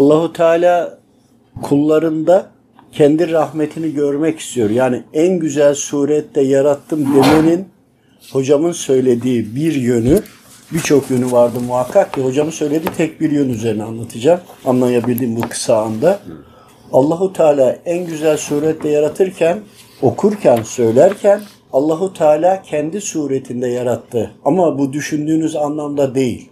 Allahu 0.00 0.32
Teala 0.32 0.98
kullarında 1.62 2.50
kendi 2.92 3.32
rahmetini 3.32 3.94
görmek 3.94 4.38
istiyor. 4.38 4.70
Yani 4.70 5.02
en 5.12 5.38
güzel 5.38 5.74
surette 5.74 6.40
yarattım 6.40 7.14
demenin 7.14 7.68
hocamın 8.32 8.72
söylediği 8.72 9.56
bir 9.56 9.74
yönü, 9.74 10.22
birçok 10.72 11.10
yönü 11.10 11.32
vardı 11.32 11.60
muhakkak 11.66 12.14
ki 12.14 12.24
hocamın 12.24 12.50
söylediği 12.50 12.94
tek 12.96 13.20
bir 13.20 13.30
yön 13.30 13.48
üzerine 13.48 13.84
anlatacağım. 13.84 14.40
Anlayabildiğim 14.64 15.36
bu 15.36 15.40
kısa 15.40 15.82
anda. 15.82 16.20
Allahu 16.92 17.32
Teala 17.32 17.76
en 17.84 18.06
güzel 18.06 18.36
surette 18.36 18.88
yaratırken, 18.88 19.60
okurken, 20.02 20.62
söylerken 20.62 21.40
Allahu 21.72 22.12
Teala 22.12 22.62
kendi 22.62 23.00
suretinde 23.00 23.68
yarattı. 23.68 24.30
Ama 24.44 24.78
bu 24.78 24.92
düşündüğünüz 24.92 25.56
anlamda 25.56 26.14
değil. 26.14 26.50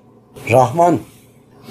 Rahman 0.51 0.99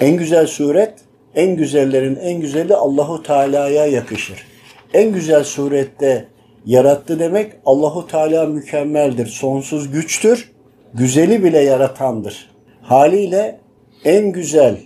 en 0.00 0.16
güzel 0.16 0.46
suret, 0.46 1.07
en 1.38 1.56
güzellerin 1.56 2.16
en 2.16 2.40
güzeli 2.40 2.74
Allahu 2.74 3.22
Teala'ya 3.22 3.86
yakışır. 3.86 4.46
En 4.94 5.12
güzel 5.12 5.44
surette 5.44 6.28
yarattı 6.66 7.18
demek 7.18 7.52
Allahu 7.66 8.06
Teala 8.06 8.46
mükemmeldir, 8.46 9.26
sonsuz 9.26 9.90
güçtür, 9.90 10.52
güzeli 10.94 11.44
bile 11.44 11.58
yaratandır. 11.58 12.50
Haliyle 12.82 13.60
en 14.04 14.32
güzel 14.32 14.76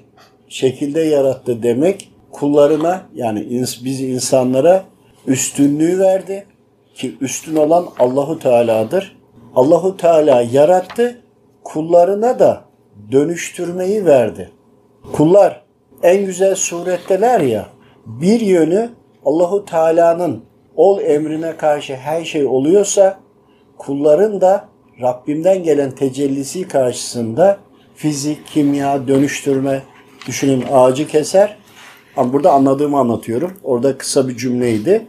şekilde 0.49 1.01
yarattı 1.01 1.63
demek 1.63 2.11
kullarına 2.33 3.03
yani 3.15 3.47
biz 3.85 4.01
insanlara 4.01 4.85
üstünlüğü 5.27 5.99
verdi 5.99 6.47
ki 6.95 7.17
üstün 7.21 7.57
olan 7.57 7.87
Allahu 7.99 8.39
Teala'dır. 8.39 9.17
Allahu 9.55 9.97
Teala 9.97 10.43
yarattı, 10.43 11.21
kullarına 11.65 12.39
da 12.39 12.65
dönüştürmeyi 13.13 14.07
verdi. 14.07 14.51
Kullar 15.13 15.62
en 16.03 16.27
güzel 16.27 16.55
suretteler 16.55 17.41
ya. 17.41 17.67
Bir 18.07 18.41
yönü 18.41 18.91
Allahu 19.25 19.65
Teala'nın 19.65 20.45
ol 20.77 21.01
emrine 21.01 21.57
karşı 21.57 21.97
her 21.97 22.25
şey 22.25 22.47
oluyorsa 22.47 23.21
kulların 23.79 24.41
da 24.41 24.69
Rabbimden 25.01 25.63
gelen 25.63 25.91
tecellisi 25.91 26.69
karşısında 26.69 27.59
fizik, 27.95 28.47
kimya, 28.47 29.09
dönüştürme 29.09 29.83
düşünün 30.27 30.65
ağacı 30.73 31.07
keser. 31.07 31.57
Ama 32.17 32.33
burada 32.33 32.53
anladığımı 32.53 32.99
anlatıyorum. 32.99 33.53
Orada 33.63 33.99
kısa 33.99 34.29
bir 34.29 34.37
cümleydi. 34.37 35.07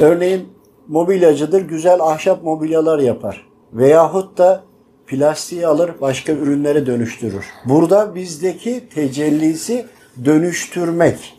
Örneğin 0.00 0.48
mobilyacıdır, 0.88 1.60
güzel 1.60 2.00
ahşap 2.00 2.42
mobilyalar 2.42 2.98
yapar. 2.98 3.46
Veyahut 3.72 4.38
da 4.38 4.62
plastiği 5.06 5.66
alır, 5.66 5.90
başka 6.00 6.32
ürünlere 6.32 6.86
dönüştürür. 6.86 7.44
Burada 7.64 8.14
bizdeki 8.14 8.88
tecellisi 8.94 9.86
dönüştürmek. 10.24 11.34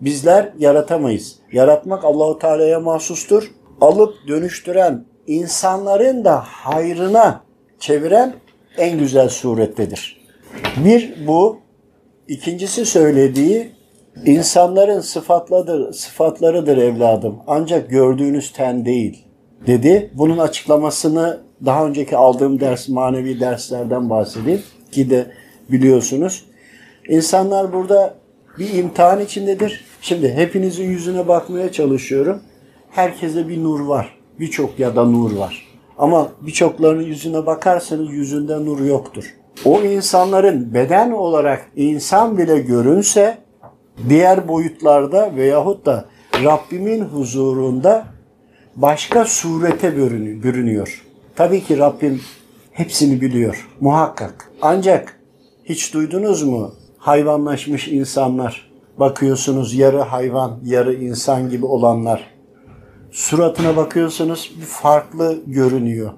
Bizler 0.00 0.52
yaratamayız. 0.58 1.38
Yaratmak 1.52 2.04
Allahu 2.04 2.38
Teala'ya 2.38 2.80
mahsustur. 2.80 3.50
Alıp 3.80 4.14
dönüştüren 4.28 5.04
insanların 5.26 6.24
da 6.24 6.40
hayrına 6.40 7.42
çeviren 7.78 8.34
en 8.78 8.98
güzel 8.98 9.28
surettedir. 9.28 10.24
Bir 10.84 11.26
bu, 11.26 11.58
ikincisi 12.28 12.86
söylediği 12.86 13.72
insanların 14.24 15.00
sıfatladır, 15.00 15.92
sıfatlarıdır 15.92 16.76
evladım. 16.76 17.38
Ancak 17.46 17.90
gördüğünüz 17.90 18.52
ten 18.52 18.86
değil 18.86 19.24
dedi. 19.66 20.10
Bunun 20.14 20.38
açıklamasını 20.38 21.40
daha 21.64 21.86
önceki 21.86 22.16
aldığım 22.16 22.60
ders, 22.60 22.88
manevi 22.88 23.40
derslerden 23.40 24.10
bahsedeyim 24.10 24.62
ki 24.92 25.10
de 25.10 25.26
biliyorsunuz. 25.68 26.44
İnsanlar 27.08 27.72
burada 27.72 28.14
bir 28.58 28.74
imtihan 28.74 29.20
içindedir. 29.20 29.84
Şimdi 30.00 30.32
hepinizin 30.32 30.84
yüzüne 30.84 31.28
bakmaya 31.28 31.72
çalışıyorum. 31.72 32.42
Herkese 32.90 33.48
bir 33.48 33.62
nur 33.62 33.80
var. 33.80 34.18
Birçok 34.40 34.78
ya 34.78 34.96
da 34.96 35.04
nur 35.04 35.36
var. 35.36 35.66
Ama 35.98 36.28
birçoklarının 36.40 37.02
yüzüne 37.02 37.46
bakarsanız 37.46 38.12
yüzünde 38.12 38.64
nur 38.64 38.80
yoktur. 38.80 39.34
O 39.64 39.82
insanların 39.82 40.74
beden 40.74 41.10
olarak 41.10 41.70
insan 41.76 42.38
bile 42.38 42.58
görünse 42.58 43.38
diğer 44.08 44.48
boyutlarda 44.48 45.36
veyahut 45.36 45.86
da 45.86 46.04
Rabbimin 46.44 47.00
huzurunda 47.00 48.04
başka 48.76 49.24
surete 49.24 49.96
bürünüyor. 50.42 51.04
Tabii 51.36 51.64
ki 51.64 51.78
Rabbim 51.78 52.20
hepsini 52.72 53.20
biliyor 53.20 53.68
muhakkak. 53.80 54.50
Ancak 54.62 55.20
hiç 55.64 55.94
duydunuz 55.94 56.42
mu 56.42 56.74
hayvanlaşmış 57.04 57.88
insanlar? 57.88 58.70
Bakıyorsunuz 58.98 59.74
yarı 59.74 60.00
hayvan, 60.00 60.58
yarı 60.64 60.94
insan 60.94 61.50
gibi 61.50 61.66
olanlar. 61.66 62.24
Suratına 63.10 63.76
bakıyorsunuz 63.76 64.52
bir 64.60 64.66
farklı 64.66 65.38
görünüyor. 65.46 66.12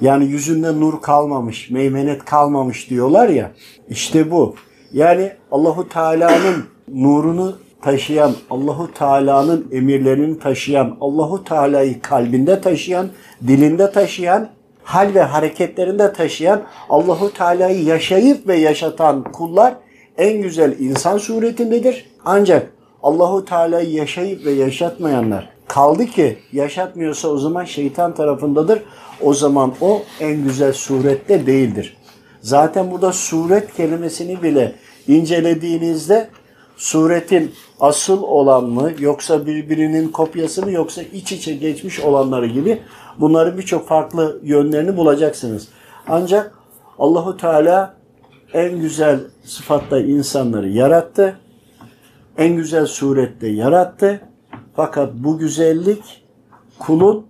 Yani 0.00 0.24
yüzünde 0.24 0.80
nur 0.80 1.00
kalmamış, 1.00 1.70
meymenet 1.70 2.24
kalmamış 2.24 2.90
diyorlar 2.90 3.28
ya. 3.28 3.52
İşte 3.88 4.30
bu. 4.30 4.54
Yani 4.92 5.32
Allahu 5.50 5.88
Teala'nın 5.88 6.64
nurunu 6.88 7.56
taşıyan, 7.82 8.32
Allahu 8.50 8.94
Teala'nın 8.94 9.68
emirlerini 9.72 10.38
taşıyan, 10.38 10.96
Allahu 11.00 11.44
Teala'yı 11.44 12.02
kalbinde 12.02 12.60
taşıyan, 12.60 13.08
dilinde 13.46 13.92
taşıyan, 13.92 14.48
hal 14.82 15.14
ve 15.14 15.22
hareketlerinde 15.22 16.12
taşıyan, 16.12 16.62
Allahu 16.88 17.32
Teala'yı 17.32 17.84
yaşayıp 17.84 18.48
ve 18.48 18.56
yaşatan 18.56 19.24
kullar 19.32 19.74
en 20.18 20.42
güzel 20.42 20.78
insan 20.78 21.18
suretindedir. 21.18 22.06
Ancak 22.24 22.72
Allahu 23.02 23.44
Teala'yı 23.44 23.90
yaşayıp 23.90 24.44
ve 24.44 24.50
yaşatmayanlar 24.50 25.52
kaldı 25.68 26.06
ki 26.06 26.38
yaşatmıyorsa 26.52 27.28
o 27.28 27.38
zaman 27.38 27.64
şeytan 27.64 28.14
tarafındadır. 28.14 28.82
O 29.20 29.34
zaman 29.34 29.72
o 29.80 30.02
en 30.20 30.44
güzel 30.44 30.72
surette 30.72 31.46
değildir. 31.46 31.96
Zaten 32.40 32.90
burada 32.90 33.12
suret 33.12 33.74
kelimesini 33.74 34.42
bile 34.42 34.74
incelediğinizde 35.08 36.28
suretin 36.76 37.52
asıl 37.80 38.22
olan 38.22 38.64
mı 38.64 38.92
yoksa 38.98 39.46
birbirinin 39.46 40.08
kopyası 40.08 40.62
mı 40.62 40.72
yoksa 40.72 41.02
iç 41.02 41.32
içe 41.32 41.54
geçmiş 41.54 42.00
olanları 42.00 42.46
gibi 42.46 42.82
bunların 43.20 43.58
birçok 43.58 43.88
farklı 43.88 44.40
yönlerini 44.42 44.96
bulacaksınız. 44.96 45.68
Ancak 46.08 46.54
Allahu 46.98 47.36
Teala 47.36 47.94
en 48.54 48.80
güzel 48.80 49.20
sıfatla 49.44 50.00
insanları 50.00 50.68
yarattı. 50.68 51.38
En 52.38 52.56
güzel 52.56 52.86
surette 52.86 53.48
yarattı. 53.48 54.20
Fakat 54.76 55.14
bu 55.14 55.38
güzellik 55.38 56.24
kulun 56.78 57.26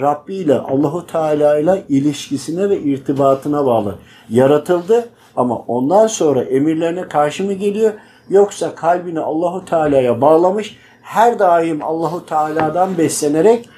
Rabbi 0.00 0.34
ile 0.34 0.58
Allahu 0.58 1.06
Teala 1.06 1.58
ile 1.58 1.84
ilişkisine 1.88 2.70
ve 2.70 2.80
irtibatına 2.80 3.66
bağlı. 3.66 3.94
Yaratıldı 4.30 5.08
ama 5.36 5.58
ondan 5.58 6.06
sonra 6.06 6.42
emirlerine 6.42 7.08
karşı 7.08 7.44
mı 7.44 7.52
geliyor 7.52 7.92
yoksa 8.28 8.74
kalbini 8.74 9.20
Allahu 9.20 9.64
Teala'ya 9.64 10.20
bağlamış 10.20 10.76
her 11.02 11.38
daim 11.38 11.82
Allahu 11.82 12.26
Teala'dan 12.26 12.98
beslenerek 12.98 13.68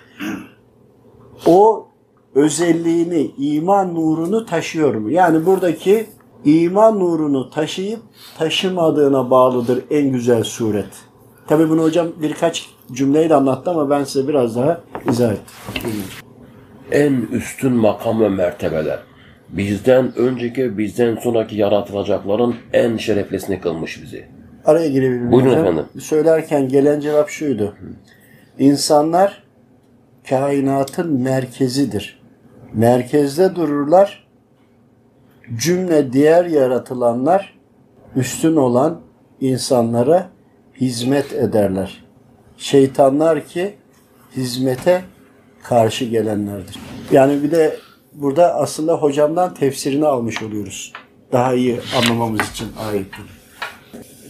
o 1.46 1.88
özelliğini, 2.34 3.30
iman 3.38 3.94
nurunu 3.94 4.46
taşıyor 4.46 4.94
mu? 4.94 5.10
Yani 5.10 5.46
buradaki 5.46 6.06
iman 6.44 7.00
nurunu 7.00 7.50
taşıyıp 7.50 8.00
taşımadığına 8.38 9.30
bağlıdır 9.30 9.84
en 9.90 10.12
güzel 10.12 10.44
suret. 10.44 11.08
Tabi 11.46 11.70
bunu 11.70 11.82
hocam 11.82 12.08
birkaç 12.22 12.70
cümleyle 12.92 13.34
anlattı 13.34 13.70
ama 13.70 13.90
ben 13.90 14.04
size 14.04 14.28
biraz 14.28 14.56
daha 14.56 14.80
izah 15.10 15.32
ettim. 15.32 15.90
En 16.92 17.12
üstün 17.32 17.72
makam 17.72 18.20
ve 18.20 18.28
mertebeler. 18.28 18.98
Bizden 19.48 20.18
önceki, 20.18 20.78
bizden 20.78 21.16
sonraki 21.16 21.56
yaratılacakların 21.56 22.54
en 22.72 22.96
şereflisini 22.96 23.60
kılmış 23.60 24.02
bizi. 24.02 24.26
Araya 24.64 24.88
girebilir 24.88 25.18
miyim 25.20 25.32
Buyurun 25.32 25.58
efendim. 25.58 25.84
Söylerken 26.00 26.68
gelen 26.68 27.00
cevap 27.00 27.28
şuydu. 27.28 27.74
İnsanlar 28.58 29.42
kainatın 30.28 31.20
merkezidir. 31.20 32.20
Merkezde 32.72 33.56
dururlar. 33.56 34.27
Cümle 35.56 36.12
diğer 36.12 36.44
yaratılanlar 36.44 37.58
üstün 38.16 38.56
olan 38.56 39.00
insanlara 39.40 40.30
hizmet 40.80 41.32
ederler. 41.32 42.04
Şeytanlar 42.56 43.46
ki 43.46 43.74
hizmete 44.36 45.04
karşı 45.62 46.04
gelenlerdir. 46.04 46.76
Yani 47.12 47.42
bir 47.42 47.50
de 47.50 47.76
burada 48.12 48.54
aslında 48.54 48.94
hocamdan 48.94 49.54
tefsirini 49.54 50.06
almış 50.06 50.42
oluyoruz. 50.42 50.92
Daha 51.32 51.54
iyi 51.54 51.80
anlamamız 51.96 52.40
için 52.50 52.68
ayetleri 52.78 53.38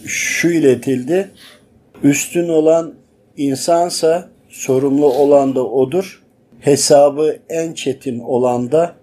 şu 0.05 0.49
iletildi. 0.49 1.31
Üstün 2.03 2.49
olan 2.49 2.93
insansa 3.37 4.29
sorumlu 4.49 5.05
olan 5.05 5.55
da 5.55 5.67
odur. 5.67 6.23
Hesabı 6.59 7.39
en 7.49 7.73
çetin 7.73 8.19
olan 8.19 8.71
da 8.71 8.95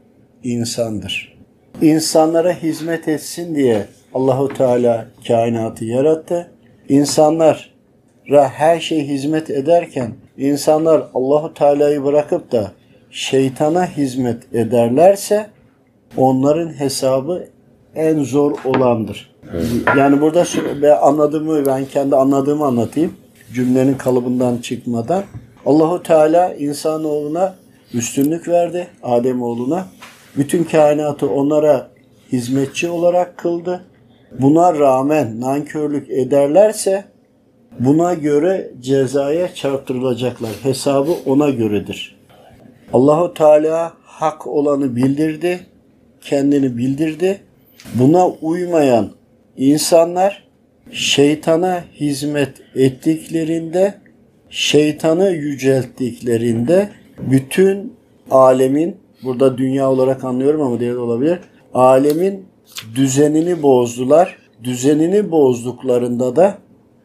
insandır. 0.43 1.36
İnsanlara 1.83 2.53
hizmet 2.53 3.09
etsin 3.09 3.55
diye 3.55 3.87
Allahu 4.15 4.49
Teala 4.49 5.07
kainatı 5.27 5.85
yarattı. 5.85 6.51
insanlara 6.89 8.49
her 8.49 8.81
şey 8.81 9.09
hizmet 9.09 9.51
ederken 9.51 10.15
insanlar 10.39 11.03
Allahu 11.15 11.55
Teala'yı 11.55 12.05
bırakıp 12.05 12.53
da 12.53 12.73
şeytana 13.11 13.87
hizmet 13.87 14.55
ederlerse 14.55 15.47
onların 16.17 16.69
hesabı 16.81 17.47
en 17.95 18.23
zor 18.23 18.53
olandır. 18.65 19.35
Yani 19.97 20.21
burada 20.21 20.45
ben 20.83 20.97
anladığımı 21.01 21.67
ben 21.67 21.85
kendi 21.85 22.17
anladığımı 22.17 22.65
anlatayım. 22.65 23.15
Cümlenin 23.55 23.95
kalıbından 23.95 24.59
çıkmadan. 24.59 25.23
Allahu 25.67 26.03
Teala 26.03 26.55
insanoğluna 26.55 27.55
üstünlük 27.95 28.49
verdi 28.49 28.87
Adem 29.03 29.43
oğluna. 29.43 29.87
Bütün 30.37 30.65
kainatı 30.65 31.31
onlara 31.31 31.91
hizmetçi 32.33 32.89
olarak 32.89 33.37
kıldı. 33.39 33.85
Buna 34.41 34.79
rağmen 34.79 35.41
nankörlük 35.41 36.11
ederlerse 36.11 37.05
buna 37.79 38.15
göre 38.15 38.71
cezaya 38.81 39.55
çarptırılacaklar. 39.55 40.51
Hesabı 40.63 41.13
ona 41.27 41.51
göredir. 41.51 42.17
Allahu 42.93 43.35
Teala 43.35 43.93
hak 44.03 44.47
olanı 44.47 44.97
bildirdi, 44.97 45.61
kendini 46.21 46.77
bildirdi. 46.77 47.41
Buna 47.95 48.29
uymayan 48.29 49.11
insanlar 49.57 50.47
şeytana 50.93 51.85
hizmet 52.01 52.63
ettiklerinde, 52.75 53.95
şeytanı 54.51 55.31
yücelttiklerinde 55.31 56.89
bütün 57.19 57.93
alemin, 58.31 58.97
burada 59.23 59.59
dünya 59.59 59.91
olarak 59.91 60.25
anlıyorum 60.25 60.61
ama 60.63 60.81
diğer 60.81 60.95
olabilir, 60.95 61.39
alemin 61.75 62.47
düzenini 62.95 63.63
bozdular. 63.63 64.37
Düzenini 64.65 65.31
bozduklarında 65.31 66.37
da 66.37 66.59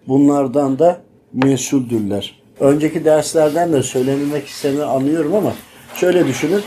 bunlardan 0.07 0.79
da 0.79 1.01
mesuldürler. 1.33 2.41
Önceki 2.59 3.05
derslerden 3.05 3.73
de 3.73 3.83
söylenilmek 3.83 4.47
istediğini 4.47 4.83
anlıyorum 4.83 5.35
ama 5.35 5.53
şöyle 5.95 6.27
düşünün. 6.27 6.61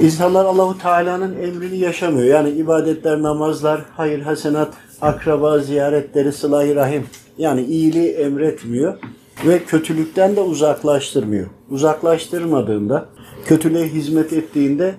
İnsanlar 0.00 0.44
Allahu 0.44 0.78
Teala'nın 0.78 1.42
emrini 1.42 1.78
yaşamıyor. 1.78 2.26
Yani 2.26 2.50
ibadetler, 2.50 3.22
namazlar, 3.22 3.80
hayır, 3.96 4.20
hasenat, 4.20 4.74
akraba 5.00 5.58
ziyaretleri, 5.58 6.32
sıla 6.32 6.74
rahim. 6.74 7.06
Yani 7.38 7.62
iyiliği 7.64 8.10
emretmiyor 8.10 8.98
ve 9.46 9.64
kötülükten 9.64 10.36
de 10.36 10.40
uzaklaştırmıyor. 10.40 11.46
Uzaklaştırmadığında, 11.70 13.08
kötülüğe 13.44 13.88
hizmet 13.88 14.32
ettiğinde 14.32 14.94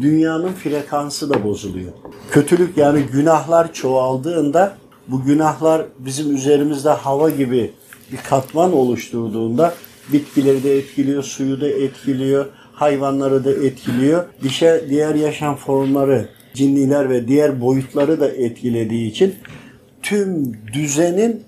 dünyanın 0.00 0.52
frekansı 0.52 1.30
da 1.30 1.44
bozuluyor. 1.44 1.92
Kötülük 2.30 2.76
yani 2.76 3.02
günahlar 3.12 3.72
çoğaldığında 3.72 4.76
bu 5.08 5.24
günahlar 5.24 5.86
bizim 5.98 6.34
üzerimizde 6.34 6.90
hava 6.90 7.30
gibi 7.30 7.72
bir 8.12 8.16
katman 8.16 8.72
oluşturduğunda 8.72 9.74
bitkileri 10.12 10.64
de 10.64 10.78
etkiliyor, 10.78 11.22
suyu 11.22 11.60
da 11.60 11.68
etkiliyor, 11.68 12.46
hayvanları 12.72 13.44
da 13.44 13.50
etkiliyor. 13.50 14.24
Dişe, 14.42 14.84
diğer 14.90 15.14
yaşam 15.14 15.56
formları, 15.56 16.28
cinniler 16.54 17.10
ve 17.10 17.28
diğer 17.28 17.60
boyutları 17.60 18.20
da 18.20 18.28
etkilediği 18.28 19.10
için 19.10 19.34
tüm 20.02 20.52
düzenin 20.72 21.42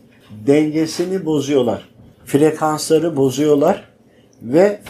dengesini 0.46 1.24
bozuyorlar. 1.24 1.88
Frekansları 2.24 3.16
bozuyorlar 3.16 3.84
ve 4.42 4.80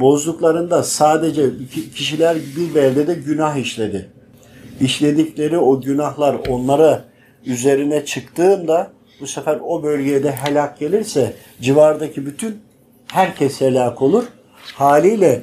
bozduklarında 0.00 0.82
sadece 0.82 1.50
kişiler 1.94 2.36
bir 2.56 2.74
beldede 2.74 3.14
günah 3.14 3.56
işledi. 3.56 4.08
İşledikleri 4.80 5.58
o 5.58 5.80
günahlar 5.80 6.36
onlara 6.48 7.04
üzerine 7.46 8.04
çıktığında 8.04 8.90
bu 9.20 9.26
sefer 9.26 9.58
o 9.66 9.82
bölgeye 9.82 10.22
de 10.22 10.32
helak 10.32 10.78
gelirse 10.78 11.32
civardaki 11.60 12.26
bütün 12.26 12.60
herkes 13.12 13.60
helak 13.60 14.02
olur. 14.02 14.24
Haliyle 14.74 15.42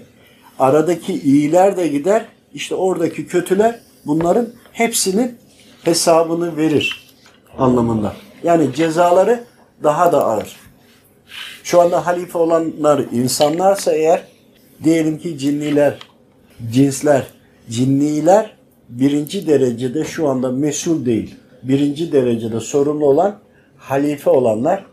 aradaki 0.60 1.14
iyiler 1.22 1.78
de 1.78 1.88
gider. 1.88 2.26
İşte 2.54 2.76
oradaki 2.76 3.28
kötüler 3.28 3.80
bunların 4.06 4.48
hepsinin 4.72 5.38
hesabını 5.84 6.58
verir 6.58 7.14
anlamında. 7.58 8.14
Yani 8.44 8.74
cezaları 8.74 9.44
daha 9.84 10.12
da 10.12 10.26
ağır. 10.26 10.56
Şu 11.64 11.82
anda 11.82 12.06
halife 12.08 12.38
olanlar 12.38 13.06
insanlarsa 13.12 13.94
eğer 13.94 14.24
diyelim 14.84 15.18
ki 15.18 15.38
cinniler, 15.38 16.00
cinsler, 16.72 17.24
cinniler 17.70 18.58
birinci 18.90 19.48
derecede 19.48 20.04
şu 20.04 20.30
anda 20.30 20.52
mesul 20.52 21.06
değil. 21.06 21.36
Birinci 21.64 22.12
derecede 22.12 22.60
sorumlu 22.60 23.06
olan 23.06 23.40
halife 23.78 24.30
olanlar. 24.30 24.86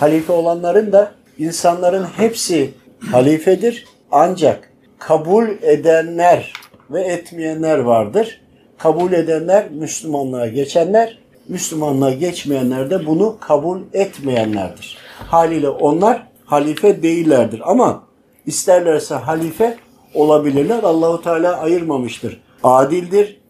Halife 0.00 0.32
olanların 0.32 0.92
da 0.92 1.12
insanların 1.38 2.04
hepsi 2.04 2.70
halifedir. 3.10 3.84
Ancak 4.10 4.70
kabul 4.98 5.48
edenler 5.62 6.52
ve 6.90 7.00
etmeyenler 7.00 7.78
vardır. 7.78 8.40
Kabul 8.78 9.12
edenler 9.12 9.70
Müslümanlığa 9.70 10.46
geçenler, 10.46 11.18
Müslümanlığa 11.48 12.10
geçmeyenler 12.10 12.90
de 12.90 13.06
bunu 13.06 13.36
kabul 13.40 13.80
etmeyenlerdir. 13.92 14.98
Haliyle 15.18 15.68
onlar 15.68 16.26
halife 16.44 17.02
değillerdir 17.02 17.60
ama 17.64 18.05
isterlerse 18.46 19.14
halife 19.14 19.76
olabilirler. 20.14 20.82
Allahu 20.82 21.22
Teala 21.22 21.60
ayırmamıştır. 21.60 22.40
Adildir. 22.62 23.40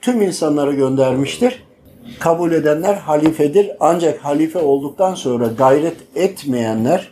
Tüm 0.00 0.22
insanları 0.22 0.74
göndermiştir. 0.74 1.64
Kabul 2.20 2.52
edenler 2.52 2.94
halifedir. 2.94 3.70
Ancak 3.80 4.24
halife 4.24 4.58
olduktan 4.58 5.14
sonra 5.14 5.46
gayret 5.46 5.96
etmeyenler, 6.14 7.10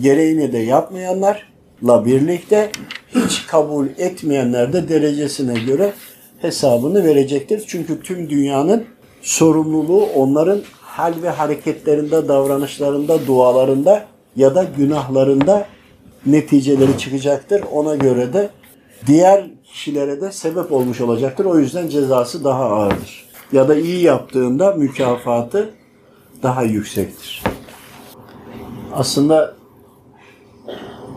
gereğini 0.00 0.52
de 0.52 0.58
yapmayanlarla 0.58 2.04
birlikte 2.04 2.70
hiç 3.14 3.46
kabul 3.46 3.86
etmeyenler 3.98 4.72
de 4.72 4.88
derecesine 4.88 5.60
göre 5.60 5.92
hesabını 6.38 7.04
verecektir. 7.04 7.64
Çünkü 7.66 8.02
tüm 8.02 8.30
dünyanın 8.30 8.84
sorumluluğu 9.22 10.06
onların 10.14 10.60
hal 10.80 11.12
ve 11.22 11.28
hareketlerinde, 11.28 12.28
davranışlarında, 12.28 13.26
dualarında 13.26 14.04
ya 14.36 14.54
da 14.54 14.64
günahlarında 14.76 15.66
neticeleri 16.26 16.98
çıkacaktır. 16.98 17.64
Ona 17.72 17.96
göre 17.96 18.32
de 18.32 18.50
diğer 19.06 19.50
kişilere 19.64 20.20
de 20.20 20.32
sebep 20.32 20.72
olmuş 20.72 21.00
olacaktır. 21.00 21.44
O 21.44 21.58
yüzden 21.58 21.88
cezası 21.88 22.44
daha 22.44 22.64
ağırdır. 22.64 23.28
Ya 23.52 23.68
da 23.68 23.74
iyi 23.74 24.02
yaptığında 24.02 24.72
mükafatı 24.72 25.70
daha 26.42 26.62
yüksektir. 26.62 27.42
Aslında 28.92 29.54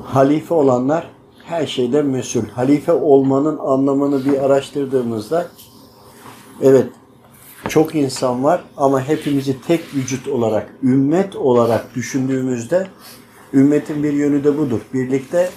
halife 0.04 0.54
olanlar 0.54 1.08
her 1.46 1.68
şeyden 1.68 2.06
mesul. 2.06 2.46
Halife 2.46 2.92
olmanın 2.92 3.58
anlamını 3.58 4.26
bir 4.26 4.44
araştırdığımızda 4.44 5.48
evet 6.62 6.88
çok 7.70 7.96
insan 7.96 8.44
var 8.44 8.62
ama 8.78 9.08
hepimizi 9.08 9.62
tek 9.62 9.96
vücut 9.96 10.28
olarak, 10.28 10.70
ümmet 10.84 11.36
olarak 11.36 11.96
düşündüğümüzde 11.96 12.88
ümmetin 13.54 14.04
bir 14.04 14.14
yönü 14.14 14.44
de 14.44 14.58
budur. 14.58 14.82
Birlikte 14.94 15.50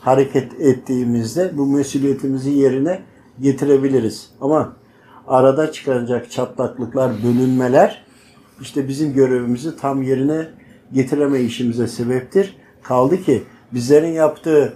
hareket 0.00 0.60
ettiğimizde 0.60 1.58
bu 1.58 1.66
mesuliyetimizi 1.66 2.50
yerine 2.50 3.02
getirebiliriz. 3.40 4.30
Ama 4.40 4.76
arada 5.26 5.72
çıkaracak 5.72 6.30
çatlaklıklar, 6.30 7.12
bölünmeler 7.24 8.04
işte 8.60 8.88
bizim 8.88 9.14
görevimizi 9.14 9.76
tam 9.76 10.02
yerine 10.02 10.48
getiremeyişimize 10.92 11.88
sebeptir. 11.88 12.56
Kaldı 12.82 13.22
ki 13.22 13.42
bizlerin 13.72 14.12
yaptığı 14.12 14.74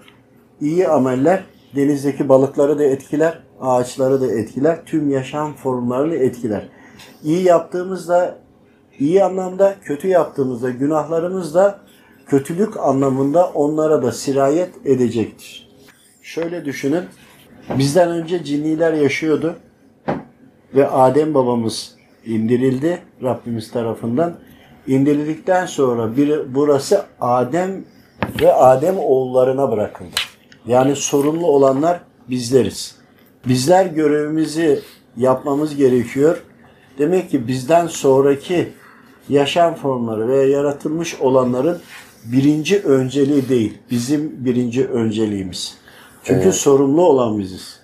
iyi 0.61 0.89
ameller 0.89 1.45
denizdeki 1.77 2.29
balıkları 2.29 2.79
da 2.79 2.85
etkiler, 2.85 3.43
ağaçları 3.61 4.21
da 4.21 4.27
etkiler, 4.27 4.85
tüm 4.87 5.11
yaşam 5.11 5.55
formlarını 5.55 6.15
etkiler. 6.15 6.69
İyi 7.25 7.43
yaptığımızda, 7.43 8.39
iyi 8.99 9.25
anlamda, 9.25 9.75
kötü 9.83 10.09
yaptığımızda, 10.09 10.71
günahlarımız 10.71 11.55
da 11.55 11.81
kötülük 12.29 12.77
anlamında 12.77 13.47
onlara 13.47 14.03
da 14.03 14.13
sirayet 14.13 14.71
edecektir. 14.85 15.69
Şöyle 16.23 16.65
düşünün, 16.65 17.05
bizden 17.79 18.11
önce 18.11 18.45
cinniler 18.45 18.93
yaşıyordu 18.93 19.57
ve 20.75 20.89
Adem 20.89 21.35
babamız 21.35 21.95
indirildi 22.27 23.03
Rabbimiz 23.23 23.71
tarafından. 23.71 24.35
İndirildikten 24.87 25.67
sonra 25.67 26.17
bir, 26.17 26.55
burası 26.55 27.05
Adem 27.21 27.85
ve 28.41 28.53
Adem 28.53 28.99
oğullarına 28.99 29.73
bırakıldı. 29.73 30.11
Yani 30.67 30.97
sorumlu 30.97 31.47
olanlar 31.47 32.01
bizleriz. 32.31 32.97
Bizler 33.47 33.87
görevimizi 33.87 34.81
yapmamız 35.17 35.77
gerekiyor. 35.77 36.43
Demek 36.99 37.31
ki 37.31 37.49
bizden 37.49 37.87
sonraki 37.87 38.69
yaşam 39.29 39.75
formları 39.75 40.29
veya 40.29 40.49
yaratılmış 40.49 41.21
olanların 41.21 41.81
birinci 42.33 42.79
önceliği 42.83 43.49
değil. 43.49 43.79
Bizim 43.91 44.45
birinci 44.45 44.87
önceliğimiz. 44.87 45.75
Çünkü 46.25 46.49
Ee, 46.49 46.53
sorumlu 46.53 47.03
olan 47.03 47.39
biziz. 47.39 47.79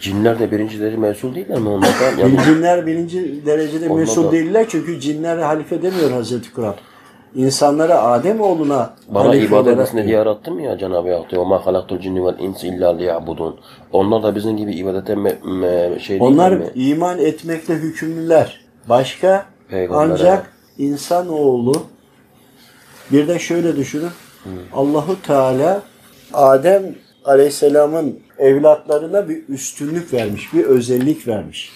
Cinler 0.00 0.38
de 0.38 0.50
birinci 0.50 0.80
derece 0.80 0.96
mesul 0.96 1.34
değiller 1.34 1.58
mi 1.58 1.68
onlardan? 1.68 2.18
Yani 2.18 2.36
Cinler 2.44 2.86
birinci 2.86 3.46
derecede 3.46 3.88
Ondan 3.88 4.24
da- 4.24 4.32
değiller 4.32 4.66
çünkü 4.68 5.00
cinler 5.00 5.38
halife 5.38 5.82
demiyor 5.82 6.10
Hazreti 6.10 6.52
Kur'an. 6.52 6.74
İnsanları 7.34 7.98
Ademoğluna 7.98 8.94
bana 9.08 9.24
halife 9.28 9.46
ibadet 9.46 9.66
olarak- 9.66 9.72
etmesini 9.88 10.06
diye 10.06 10.16
yarattım 10.16 10.60
ya 10.60 10.78
Cenab-ı 10.78 11.14
Hak 11.14 11.30
diyor. 11.30 11.46
Ma 11.46 11.66
halaktul 11.66 11.98
cinni 12.00 12.24
vel 12.24 12.38
insi 12.38 12.68
illa 12.68 12.96
liya'budun. 12.96 13.56
Onlar 13.92 14.22
da 14.22 14.34
bizim 14.34 14.56
gibi 14.56 14.72
ibadete 14.74 15.14
me, 15.14 15.30
me- 15.30 16.00
şey 16.00 16.18
Onlar 16.20 16.50
değil 16.50 16.62
mi? 16.62 16.90
iman 16.92 17.18
etmekle 17.18 17.74
hükümlüler. 17.74 18.60
Başka 18.88 19.46
Peygamber'e. 19.68 20.12
ancak 20.12 20.52
insanoğlu 20.78 21.72
bir 23.12 23.28
de 23.28 23.38
şöyle 23.38 23.76
düşünün. 23.76 24.10
Allahu 24.72 25.22
Teala 25.22 25.82
Adem 26.32 26.94
Aleyhisselam'ın 27.24 28.18
evlatlarına 28.38 29.28
bir 29.28 29.48
üstünlük 29.48 30.12
vermiş, 30.12 30.54
bir 30.54 30.64
özellik 30.64 31.28
vermiş. 31.28 31.70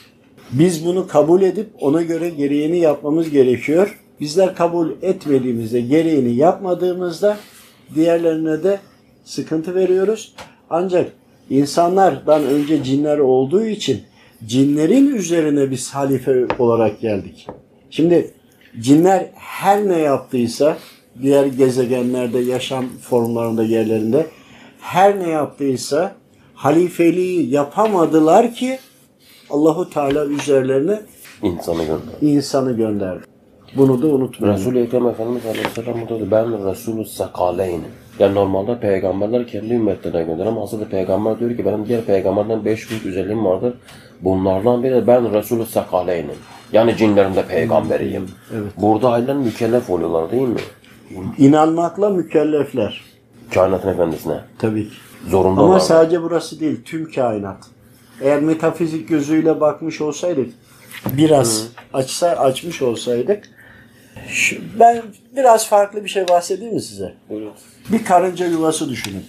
Biz 0.52 0.86
bunu 0.86 1.06
kabul 1.06 1.42
edip 1.42 1.66
ona 1.80 2.02
göre 2.02 2.28
gereğini 2.28 2.78
yapmamız 2.78 3.30
gerekiyor. 3.30 4.00
Bizler 4.20 4.54
kabul 4.54 4.90
etmediğimizde, 5.02 5.80
gereğini 5.80 6.36
yapmadığımızda 6.36 7.36
diğerlerine 7.94 8.62
de 8.62 8.78
sıkıntı 9.24 9.74
veriyoruz. 9.74 10.34
Ancak 10.70 11.12
insanlardan 11.50 12.44
önce 12.44 12.84
cinler 12.84 13.18
olduğu 13.18 13.64
için 13.64 14.02
cinlerin 14.46 15.14
üzerine 15.14 15.70
biz 15.70 15.90
halife 15.90 16.46
olarak 16.58 17.00
geldik. 17.00 17.46
Şimdi 17.90 18.30
cinler 18.80 19.26
her 19.34 19.88
ne 19.88 19.98
yaptıysa 19.98 20.76
diğer 21.22 21.46
gezegenlerde, 21.46 22.38
yaşam 22.38 22.84
formlarında, 23.02 23.64
yerlerinde 23.64 24.26
her 24.80 25.18
ne 25.20 25.28
yaptıysa 25.30 26.12
halifeliği 26.54 27.50
yapamadılar 27.50 28.54
ki 28.54 28.78
Allahu 29.50 29.90
Teala 29.90 30.26
üzerlerine 30.26 31.00
İnsanı 31.42 31.78
gönder. 31.84 32.00
insanı 32.20 32.72
gönderdi. 32.72 33.24
Bunu 33.76 34.02
da 34.02 34.06
unutmayın. 34.06 34.54
Resul-i 34.54 34.78
Ekrem 34.80 35.06
Efendimiz 35.06 35.46
Aleyhisselam 35.46 36.00
burada 36.00 36.18
diyor, 36.18 36.30
ben 36.30 36.70
Resulü 36.70 37.04
Sakaleynim. 37.04 37.84
Yani 38.18 38.34
normalde 38.34 38.80
peygamberler 38.80 39.46
kendi 39.46 39.74
ümmetlerine 39.74 40.22
gönderir 40.22 40.46
ama 40.48 40.62
aslında 40.62 40.88
peygamber 40.88 41.38
diyor 41.40 41.56
ki 41.56 41.64
benim 41.64 41.86
diğer 41.86 42.04
peygamberden 42.04 42.64
beş 42.64 42.90
büyük 42.90 43.06
özelliğim 43.06 43.44
vardır. 43.44 43.74
Bunlardan 44.20 44.82
biri 44.82 44.92
de 44.94 45.06
ben 45.06 45.32
Resulü 45.34 45.66
Sakaleynim. 45.66 46.36
Yani 46.72 46.96
cinlerin 46.96 47.34
de 47.34 47.46
peygamberiyim. 47.46 48.26
Evet. 48.54 48.72
Burada 48.80 49.10
ailen 49.10 49.36
mükellef 49.36 49.90
oluyorlar 49.90 50.30
değil 50.30 50.48
mi? 50.48 50.60
İnanmakla 51.38 52.10
mükellefler. 52.10 53.00
Kainatın 53.54 53.88
efendisine. 53.88 54.40
Tabii 54.58 54.88
ki. 54.88 54.94
Zorunda 55.28 55.60
Ama 55.60 55.74
var. 55.74 55.80
sadece 55.80 56.22
burası 56.22 56.60
değil, 56.60 56.80
tüm 56.84 57.12
kainat. 57.12 57.64
Eğer 58.20 58.40
metafizik 58.40 59.08
gözüyle 59.08 59.60
bakmış 59.60 60.00
olsaydık, 60.00 60.50
biraz 61.12 61.68
açsa 61.92 62.28
açmış 62.28 62.82
olsaydık, 62.82 63.48
şu- 64.28 64.56
ben 64.80 65.02
biraz 65.36 65.68
farklı 65.68 66.04
bir 66.04 66.08
şey 66.08 66.28
bahsedeyim 66.28 66.74
mi 66.74 66.82
size? 66.82 67.14
Buyurun. 67.30 67.52
Bir 67.92 68.04
karınca 68.04 68.46
yuvası 68.46 68.88
düşünün. 68.90 69.24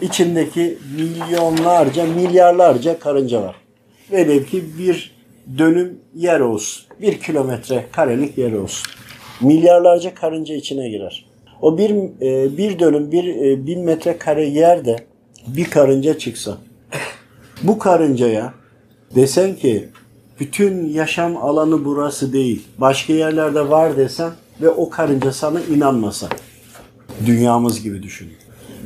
İçindeki 0.00 0.78
milyonlarca, 0.96 2.04
milyarlarca 2.06 2.98
karınca 2.98 3.42
var. 3.42 3.56
Velev 4.12 4.44
ki 4.44 4.64
bir 4.78 5.14
dönüm 5.58 5.98
yer 6.14 6.40
olsun. 6.40 6.84
Bir 7.00 7.20
kilometre 7.20 7.86
karelik 7.92 8.38
yer 8.38 8.52
olsun. 8.52 8.86
Milyarlarca 9.40 10.14
karınca 10.14 10.54
içine 10.54 10.88
girer. 10.88 11.24
O 11.62 11.78
bir, 11.78 11.90
e, 12.20 12.56
bir 12.56 12.78
dönüm, 12.78 13.12
bir 13.12 13.36
e, 13.36 13.66
bin 13.66 13.80
metre 13.80 14.18
kare 14.18 14.44
yerde 14.44 14.96
bir 15.46 15.64
karınca 15.64 16.18
çıksa. 16.18 16.58
Bu 17.62 17.78
karıncaya 17.78 18.54
desen 19.14 19.56
ki 19.56 19.88
bütün 20.40 20.88
yaşam 20.88 21.36
alanı 21.36 21.84
burası 21.84 22.32
değil. 22.32 22.62
Başka 22.78 23.12
yerlerde 23.12 23.68
var 23.70 23.96
desen 23.96 24.30
ve 24.62 24.68
o 24.68 24.90
karınca 24.90 25.32
sana 25.32 25.60
inanmasa. 25.60 26.28
Dünyamız 27.26 27.82
gibi 27.82 28.02
düşünün. 28.02 28.36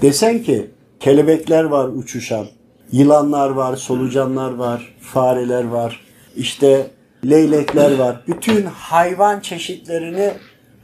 Desen 0.03 0.43
ki 0.43 0.71
kelebekler 1.01 1.65
var 1.65 1.89
uçuşan, 1.89 2.47
yılanlar 2.93 3.51
var, 3.51 3.77
solucanlar 3.77 4.55
var, 4.55 4.95
fareler 5.01 5.65
var, 5.65 6.01
işte 6.37 6.91
leylekler 7.25 7.99
var. 7.99 8.21
Bütün 8.29 8.65
hayvan 8.67 9.41
çeşitlerini 9.41 10.31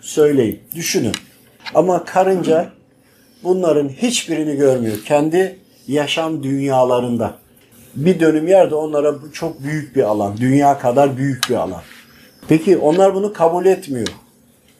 söyleyin, 0.00 0.60
düşünün. 0.74 1.14
Ama 1.74 2.04
karınca 2.04 2.70
bunların 3.42 3.88
hiçbirini 3.88 4.56
görmüyor. 4.56 4.96
Kendi 5.06 5.58
yaşam 5.88 6.42
dünyalarında. 6.42 7.34
Bir 7.96 8.20
dönüm 8.20 8.48
yerde 8.48 8.74
onlara 8.74 9.22
bu 9.22 9.32
çok 9.32 9.62
büyük 9.62 9.96
bir 9.96 10.02
alan. 10.02 10.36
Dünya 10.36 10.78
kadar 10.78 11.16
büyük 11.16 11.50
bir 11.50 11.54
alan. 11.54 11.82
Peki 12.48 12.76
onlar 12.76 13.14
bunu 13.14 13.32
kabul 13.32 13.66
etmiyor. 13.66 14.08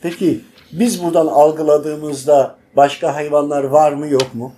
Peki 0.03 0.41
biz 0.73 1.03
buradan 1.03 1.27
algıladığımızda 1.27 2.57
başka 2.77 3.15
hayvanlar 3.15 3.65
var 3.65 3.93
mı 3.93 4.09
yok 4.09 4.35
mu? 4.35 4.53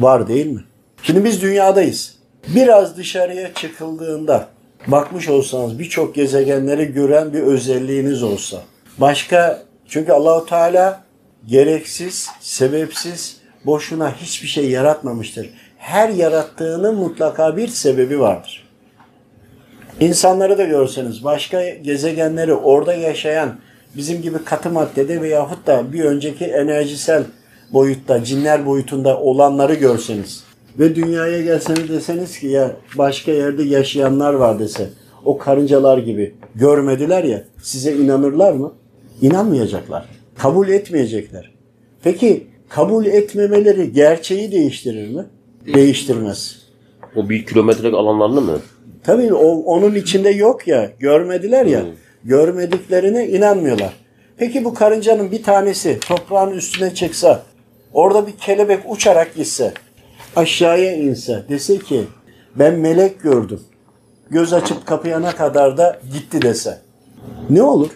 Var 0.00 0.28
değil 0.28 0.46
mi? 0.46 0.64
Şimdi 1.02 1.24
biz 1.24 1.42
dünyadayız. 1.42 2.14
Biraz 2.48 2.96
dışarıya 2.96 3.54
çıkıldığında 3.54 4.48
bakmış 4.86 5.28
olsanız 5.28 5.78
birçok 5.78 6.14
gezegenleri 6.14 6.92
gören 6.92 7.32
bir 7.32 7.40
özelliğiniz 7.40 8.22
olsa. 8.22 8.62
Başka 8.98 9.62
çünkü 9.88 10.12
Allahu 10.12 10.46
Teala 10.46 11.02
gereksiz, 11.46 12.28
sebepsiz, 12.40 13.36
boşuna 13.66 14.16
hiçbir 14.16 14.48
şey 14.48 14.70
yaratmamıştır. 14.70 15.50
Her 15.78 16.08
yarattığının 16.08 16.94
mutlaka 16.94 17.56
bir 17.56 17.68
sebebi 17.68 18.20
vardır. 18.20 18.68
İnsanları 20.00 20.58
da 20.58 20.64
görseniz 20.64 21.24
başka 21.24 21.68
gezegenleri 21.68 22.54
orada 22.54 22.94
yaşayan 22.94 23.58
bizim 23.96 24.22
gibi 24.22 24.44
katı 24.44 24.70
maddede 24.70 25.20
veyahut 25.20 25.66
da 25.66 25.92
bir 25.92 26.04
önceki 26.04 26.44
enerjisel 26.44 27.24
boyutta, 27.72 28.24
cinler 28.24 28.66
boyutunda 28.66 29.18
olanları 29.18 29.74
görseniz 29.74 30.44
ve 30.78 30.94
dünyaya 30.94 31.42
gelseniz 31.42 31.88
deseniz 31.88 32.38
ki 32.38 32.46
ya 32.46 32.76
başka 32.98 33.32
yerde 33.32 33.62
yaşayanlar 33.62 34.34
var 34.34 34.58
dese 34.58 34.88
o 35.24 35.38
karıncalar 35.38 35.98
gibi 35.98 36.34
görmediler 36.54 37.24
ya 37.24 37.44
size 37.62 37.92
inanırlar 37.96 38.52
mı? 38.52 38.72
İnanmayacaklar. 39.20 40.08
Kabul 40.38 40.68
etmeyecekler. 40.68 41.50
Peki 42.02 42.46
kabul 42.68 43.06
etmemeleri 43.06 43.92
gerçeği 43.92 44.52
değiştirir 44.52 45.14
mi? 45.14 45.24
Değiştirmez. 45.74 46.62
O 47.16 47.28
bir 47.28 47.46
kilometrelik 47.46 47.94
alanlarını 47.94 48.40
mı? 48.40 48.58
Tabii 49.04 49.34
o, 49.34 49.46
onun 49.48 49.94
içinde 49.94 50.30
yok 50.30 50.68
ya, 50.68 50.90
görmediler 50.98 51.66
ya. 51.66 51.80
Hmm. 51.80 51.88
Görmediklerine 52.24 53.28
inanmıyorlar. 53.28 53.92
Peki 54.36 54.64
bu 54.64 54.74
karıncanın 54.74 55.30
bir 55.30 55.42
tanesi 55.42 55.98
toprağın 56.00 56.50
üstüne 56.50 56.94
çıksa, 56.94 57.42
orada 57.92 58.26
bir 58.26 58.32
kelebek 58.32 58.78
uçarak 58.88 59.34
gitse, 59.34 59.72
aşağıya 60.36 60.96
inse, 60.96 61.44
dese 61.48 61.78
ki 61.78 62.04
ben 62.56 62.74
melek 62.74 63.22
gördüm. 63.22 63.60
Göz 64.30 64.52
açıp 64.52 64.86
kapayana 64.86 65.32
kadar 65.32 65.76
da 65.76 66.00
gitti 66.12 66.42
dese. 66.42 66.78
Ne 67.50 67.62
olur? 67.62 67.90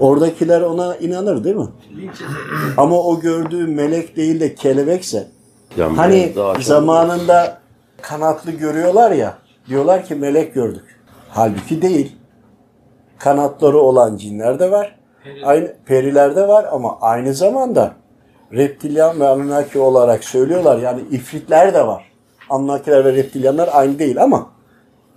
Oradakiler 0.00 0.60
ona 0.60 0.96
inanır 0.96 1.44
değil 1.44 1.56
mi? 1.56 1.68
Ama 2.76 3.02
o 3.02 3.20
gördüğü 3.20 3.66
melek 3.66 4.16
değil 4.16 4.40
de 4.40 4.54
kelebekse, 4.54 5.26
Yani 5.76 5.96
Hani 5.96 6.32
zamanında 6.60 7.58
kanatlı 8.02 8.50
görüyorlar 8.50 9.10
ya, 9.10 9.38
diyorlar 9.68 10.04
ki 10.04 10.14
melek 10.14 10.54
gördük. 10.54 11.00
Halbuki 11.28 11.82
değil. 11.82 12.16
Kanatları 13.18 13.78
olan 13.78 14.16
cinler 14.16 14.58
de 14.58 14.70
var. 14.70 14.96
Aynı 15.44 15.72
periler 15.86 16.36
de 16.36 16.48
var 16.48 16.66
ama 16.72 16.98
aynı 17.00 17.34
zamanda 17.34 17.94
reptilyan 18.54 19.20
ve 19.20 19.26
Anunnaki 19.26 19.78
olarak 19.78 20.24
söylüyorlar. 20.24 20.78
Yani 20.78 21.00
ifritler 21.10 21.74
de 21.74 21.86
var. 21.86 22.04
Anunnakiler 22.50 23.04
ve 23.04 23.12
reptilyanlar 23.12 23.68
aynı 23.72 23.98
değil 23.98 24.22
ama 24.22 24.50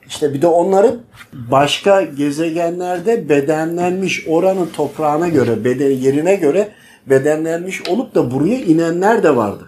işte 0.08 0.34
bir 0.34 0.42
de 0.42 0.48
onların 0.48 0.96
başka 1.34 2.02
gezegenlerde 2.02 3.30
bedenlenmiş 3.30 4.28
oranın 4.28 4.66
toprağına 4.66 5.28
göre, 5.28 5.64
beden, 5.64 5.92
yerine 5.92 6.36
göre 6.36 6.70
bedenlenmiş 7.10 7.90
olup 7.90 8.16
da 8.16 8.32
buraya 8.32 8.60
inenler 8.60 9.24
de 9.24 9.36
vardı. 9.36 9.64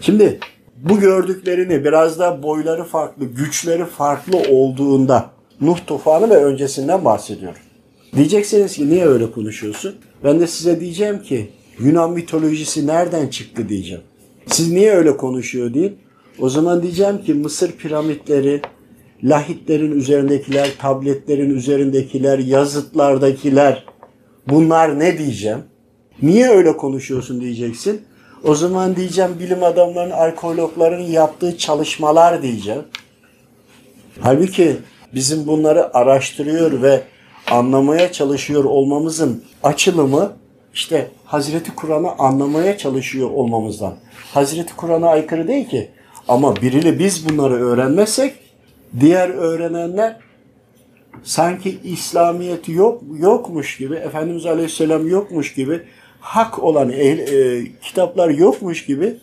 Şimdi 0.00 0.38
bu 0.76 1.00
gördüklerini 1.00 1.84
biraz 1.84 2.18
da 2.18 2.42
boyları 2.42 2.84
farklı, 2.84 3.24
güçleri 3.24 3.84
farklı 3.84 4.38
olduğunda 4.50 5.30
Nuh 5.60 5.78
tufanı 5.86 6.30
ve 6.30 6.44
öncesinden 6.44 7.04
bahsediyorum. 7.04 7.60
Diyeceksiniz 8.16 8.76
ki 8.76 8.90
niye 8.90 9.06
öyle 9.06 9.30
konuşuyorsun? 9.30 9.94
Ben 10.24 10.40
de 10.40 10.46
size 10.46 10.80
diyeceğim 10.80 11.22
ki 11.22 11.50
Yunan 11.78 12.12
mitolojisi 12.12 12.86
nereden 12.86 13.26
çıktı 13.26 13.68
diyeceğim. 13.68 14.02
Siz 14.46 14.72
niye 14.72 14.92
öyle 14.92 15.16
konuşuyor 15.16 15.74
değil? 15.74 15.92
O 16.38 16.48
zaman 16.48 16.82
diyeceğim 16.82 17.22
ki 17.22 17.34
Mısır 17.34 17.72
piramitleri, 17.72 18.62
lahitlerin 19.24 19.92
üzerindekiler, 19.92 20.68
tabletlerin 20.78 21.50
üzerindekiler, 21.50 22.38
yazıtlardakiler 22.38 23.84
bunlar 24.48 24.98
ne 24.98 25.18
diyeceğim? 25.18 25.58
Niye 26.22 26.48
öyle 26.48 26.76
konuşuyorsun 26.76 27.40
diyeceksin. 27.40 28.02
O 28.44 28.54
zaman 28.54 28.96
diyeceğim 28.96 29.30
bilim 29.40 29.62
adamlarının, 29.62 30.14
arkeologların 30.14 31.02
yaptığı 31.02 31.58
çalışmalar 31.58 32.42
diyeceğim. 32.42 32.82
Halbuki 34.20 34.76
bizim 35.14 35.46
bunları 35.46 35.96
araştırıyor 35.96 36.82
ve 36.82 37.02
anlamaya 37.50 38.12
çalışıyor 38.12 38.64
olmamızın 38.64 39.44
açılımı 39.62 40.32
işte 40.74 41.08
Hazreti 41.24 41.74
Kur'an'ı 41.74 42.12
anlamaya 42.12 42.78
çalışıyor 42.78 43.30
olmamızdan. 43.30 43.94
Hazreti 44.34 44.76
Kur'an'a 44.76 45.08
aykırı 45.08 45.48
değil 45.48 45.68
ki. 45.68 45.90
Ama 46.28 46.56
biriyle 46.56 46.98
biz 46.98 47.28
bunları 47.28 47.54
öğrenmezsek 47.54 48.34
diğer 49.00 49.28
öğrenenler 49.28 50.16
sanki 51.22 51.78
İslamiyet 51.84 52.68
yok 52.68 53.02
yokmuş 53.18 53.76
gibi, 53.78 53.94
Efendimiz 53.94 54.46
Aleyhisselam 54.46 55.08
yokmuş 55.08 55.54
gibi, 55.54 55.80
hak 56.20 56.62
olan 56.62 56.90
ehl, 56.90 57.18
e, 57.18 57.64
kitaplar 57.82 58.28
yokmuş 58.28 58.86
gibi 58.86 59.16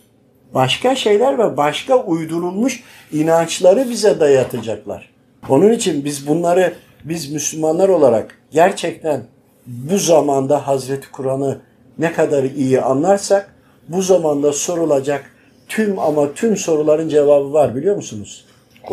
başka 0.54 0.94
şeyler 0.94 1.38
ve 1.38 1.56
başka 1.56 2.04
uydurulmuş 2.04 2.82
inançları 3.12 3.90
bize 3.90 4.20
dayatacaklar. 4.20 5.10
Onun 5.48 5.72
için 5.72 6.04
biz 6.04 6.28
bunları 6.28 6.74
biz 7.04 7.32
Müslümanlar 7.32 7.88
olarak 7.88 8.38
gerçekten 8.50 9.22
bu 9.70 9.98
zamanda 9.98 10.66
Hazreti 10.66 11.10
Kur'an'ı 11.10 11.58
ne 11.98 12.12
kadar 12.12 12.44
iyi 12.44 12.80
anlarsak 12.80 13.54
bu 13.88 14.02
zamanda 14.02 14.52
sorulacak 14.52 15.30
tüm 15.68 15.98
ama 15.98 16.32
tüm 16.32 16.56
soruların 16.56 17.08
cevabı 17.08 17.52
var 17.52 17.76
biliyor 17.76 17.96
musunuz? 17.96 18.44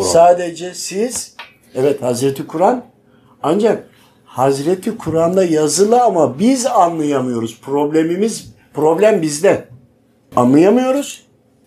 Sadece 0.04 0.74
siz 0.74 1.36
evet 1.76 2.02
Hazreti 2.02 2.48
Kur'an 2.48 2.84
ancak 3.44 3.90
Hazreti 4.26 4.98
Kur'an'da 4.98 5.44
yazılı 5.44 6.02
ama 6.04 6.40
biz 6.40 6.66
anlayamıyoruz. 6.66 7.62
Problemimiz 7.62 8.54
problem 8.74 9.22
bizde. 9.22 9.68
Anlayamıyoruz. 10.36 11.24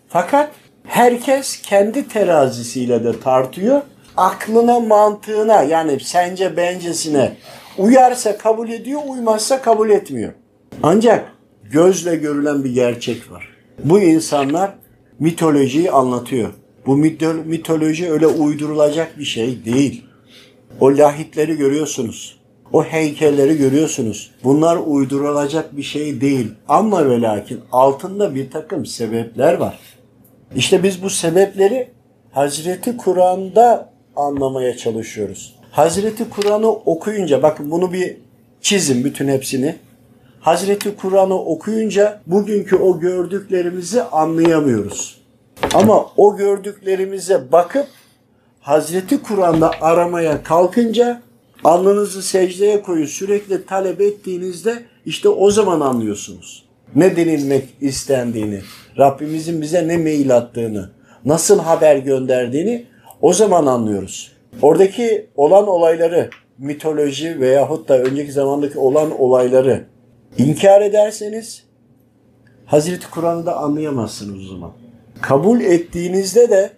Fakat 0.09 0.51
herkes 0.87 1.61
kendi 1.61 2.07
terazisiyle 2.07 3.03
de 3.03 3.19
tartıyor. 3.19 3.81
Aklına, 4.17 4.79
mantığına 4.79 5.63
yani 5.63 5.99
sence 5.99 6.57
bencesine 6.57 7.31
uyarsa 7.77 8.37
kabul 8.37 8.69
ediyor, 8.69 9.01
uymazsa 9.07 9.61
kabul 9.61 9.89
etmiyor. 9.89 10.33
Ancak 10.83 11.31
gözle 11.71 12.15
görülen 12.15 12.63
bir 12.63 12.73
gerçek 12.73 13.31
var. 13.31 13.47
Bu 13.83 13.99
insanlar 13.99 14.73
mitolojiyi 15.19 15.91
anlatıyor. 15.91 16.53
Bu 16.85 16.97
mito- 16.97 17.45
mitoloji 17.45 18.11
öyle 18.11 18.27
uydurulacak 18.27 19.19
bir 19.19 19.23
şey 19.25 19.65
değil. 19.65 20.05
O 20.79 20.97
lahitleri 20.97 21.57
görüyorsunuz. 21.57 22.41
O 22.73 22.83
heykelleri 22.83 23.57
görüyorsunuz. 23.57 24.31
Bunlar 24.43 24.77
uydurulacak 24.85 25.77
bir 25.77 25.83
şey 25.83 26.21
değil. 26.21 26.51
Ama 26.67 27.09
ve 27.09 27.21
lakin 27.21 27.59
altında 27.71 28.35
bir 28.35 28.51
takım 28.51 28.85
sebepler 28.85 29.53
var. 29.53 29.79
İşte 30.55 30.83
biz 30.83 31.03
bu 31.03 31.09
sebepleri 31.09 31.89
Hazreti 32.31 32.97
Kur'an'da 32.97 33.89
anlamaya 34.15 34.77
çalışıyoruz. 34.77 35.55
Hazreti 35.71 36.29
Kur'an'ı 36.29 36.69
okuyunca 36.69 37.43
bakın 37.43 37.71
bunu 37.71 37.93
bir 37.93 38.17
çizin 38.61 39.03
bütün 39.03 39.27
hepsini. 39.27 39.75
Hazreti 40.39 40.95
Kur'an'ı 40.95 41.39
okuyunca 41.39 42.21
bugünkü 42.27 42.75
o 42.75 42.99
gördüklerimizi 42.99 44.03
anlayamıyoruz. 44.03 45.21
Ama 45.73 46.05
o 46.17 46.37
gördüklerimize 46.37 47.51
bakıp 47.51 47.87
Hazreti 48.59 49.21
Kur'an'da 49.21 49.71
aramaya 49.81 50.43
kalkınca 50.43 51.21
alnınızı 51.63 52.21
secdeye 52.21 52.81
koyun 52.81 53.05
sürekli 53.05 53.65
talep 53.65 54.01
ettiğinizde 54.01 54.83
işte 55.05 55.29
o 55.29 55.51
zaman 55.51 55.81
anlıyorsunuz. 55.81 56.65
Ne 56.95 57.15
denilmek 57.15 57.69
istendiğini, 57.81 58.61
Rabbimizin 58.97 59.61
bize 59.61 59.87
ne 59.87 59.97
mail 59.97 60.37
attığını, 60.37 60.89
nasıl 61.25 61.59
haber 61.59 61.97
gönderdiğini 61.97 62.85
o 63.21 63.33
zaman 63.33 63.65
anlıyoruz. 63.65 64.40
Oradaki 64.61 65.27
olan 65.35 65.67
olayları, 65.67 66.29
mitoloji 66.57 67.39
veyahut 67.39 67.89
da 67.89 67.99
önceki 67.99 68.31
zamandaki 68.31 68.79
olan 68.79 69.21
olayları 69.21 69.85
inkar 70.37 70.81
ederseniz 70.81 71.63
Hazreti 72.65 73.09
Kur'an'ı 73.09 73.45
da 73.45 73.57
anlayamazsınız 73.57 74.45
o 74.45 74.53
zaman. 74.53 74.71
Kabul 75.21 75.61
ettiğinizde 75.61 76.49
de 76.49 76.69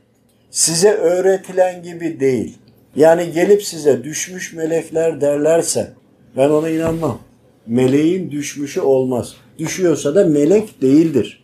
size 0.51 0.93
öğretilen 0.93 1.83
gibi 1.83 2.19
değil. 2.19 2.57
Yani 2.95 3.31
gelip 3.31 3.63
size 3.63 4.03
düşmüş 4.03 4.53
melekler 4.53 5.21
derlerse 5.21 5.93
ben 6.37 6.49
ona 6.49 6.69
inanmam. 6.69 7.19
Meleğin 7.67 8.31
düşmüşü 8.31 8.81
olmaz. 8.81 9.35
Düşüyorsa 9.59 10.15
da 10.15 10.25
melek 10.25 10.81
değildir. 10.81 11.43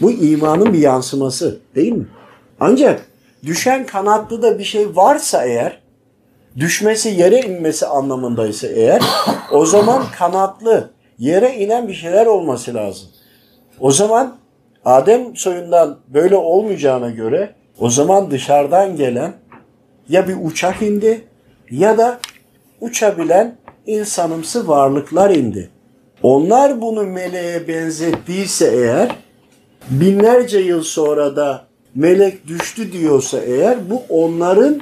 Bu 0.00 0.12
imanın 0.12 0.72
bir 0.72 0.78
yansıması 0.78 1.60
değil 1.74 1.92
mi? 1.92 2.06
Ancak 2.60 3.06
düşen 3.46 3.86
kanatlı 3.86 4.42
da 4.42 4.58
bir 4.58 4.64
şey 4.64 4.96
varsa 4.96 5.44
eğer 5.44 5.82
düşmesi 6.56 7.08
yere 7.08 7.40
inmesi 7.40 7.86
anlamındaysa 7.86 8.66
eğer 8.66 9.02
o 9.52 9.66
zaman 9.66 10.02
kanatlı 10.18 10.90
yere 11.18 11.54
inen 11.56 11.88
bir 11.88 11.94
şeyler 11.94 12.26
olması 12.26 12.74
lazım. 12.74 13.08
O 13.80 13.90
zaman 13.90 14.36
Adem 14.84 15.36
soyundan 15.36 15.98
böyle 16.08 16.36
olmayacağına 16.36 17.10
göre 17.10 17.54
o 17.78 17.90
zaman 17.90 18.30
dışarıdan 18.30 18.96
gelen 18.96 19.32
ya 20.08 20.28
bir 20.28 20.36
uçak 20.42 20.82
indi 20.82 21.24
ya 21.70 21.98
da 21.98 22.20
uçabilen 22.80 23.56
insanımsı 23.86 24.68
varlıklar 24.68 25.30
indi. 25.30 25.70
Onlar 26.22 26.80
bunu 26.80 27.02
meleğe 27.02 27.68
benzettiyse 27.68 28.70
eğer 28.74 29.16
binlerce 29.90 30.58
yıl 30.58 30.82
sonra 30.82 31.36
da 31.36 31.66
melek 31.94 32.46
düştü 32.46 32.92
diyorsa 32.92 33.38
eğer 33.38 33.90
bu 33.90 34.02
onların 34.08 34.80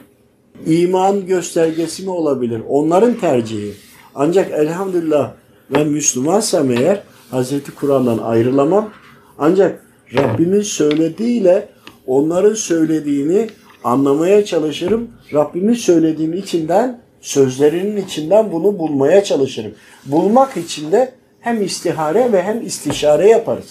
iman 0.67 1.27
göstergesi 1.27 2.03
mi 2.03 2.11
olabilir? 2.11 2.63
Onların 2.69 3.15
tercihi. 3.15 3.73
Ancak 4.15 4.51
elhamdülillah 4.51 5.33
ben 5.75 5.89
Müslümansam 5.89 6.71
eğer 6.71 7.03
Hazreti 7.31 7.75
Kur'an'dan 7.75 8.19
ayrılamam. 8.19 8.91
Ancak 9.39 9.85
Rabbimin 10.15 10.63
söylediğiyle 10.63 11.69
onların 12.07 12.55
söylediğini 12.55 13.49
anlamaya 13.85 14.45
çalışırım. 14.45 15.11
Rabbimin 15.35 15.75
söylediğinin 15.75 16.37
içinden, 16.37 17.01
sözlerinin 17.21 17.97
içinden 17.97 18.53
bunu 18.53 18.79
bulmaya 18.79 19.25
çalışırım. 19.25 19.73
Bulmak 20.07 20.57
için 20.57 20.93
de 20.93 21.13
hem 21.41 21.63
istihare 21.63 22.33
ve 22.33 22.43
hem 22.43 22.67
istişare 22.67 23.29
yaparız. 23.29 23.71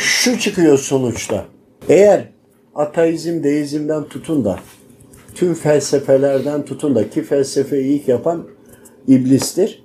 Şu 0.00 0.38
çıkıyor 0.38 0.78
sonuçta. 0.78 1.44
Eğer 1.88 2.28
ateizm, 2.74 3.42
deizmden 3.42 4.04
tutun 4.04 4.44
da 4.44 4.58
tüm 5.34 5.54
felsefelerden 5.54 6.64
tutun 6.64 6.94
da 6.94 7.10
ki 7.10 7.22
felsefeyi 7.22 8.00
ilk 8.00 8.08
yapan 8.08 8.46
iblistir. 9.08 9.84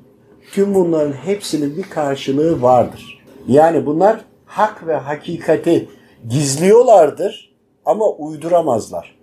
Tüm 0.51 0.73
bunların 0.73 1.11
hepsinin 1.11 1.77
bir 1.77 1.83
karşılığı 1.83 2.61
vardır. 2.61 3.23
Yani 3.47 3.85
bunlar 3.85 4.21
hak 4.45 4.87
ve 4.87 4.95
hakikati 4.95 5.89
gizliyorlardır 6.29 7.55
ama 7.85 8.09
uyduramazlar. 8.09 9.15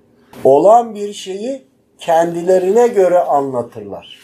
Olan 0.45 0.95
bir 0.95 1.13
şeyi 1.13 1.63
kendilerine 1.99 2.89
göre 2.89 3.19
anlatırlar. 3.19 4.19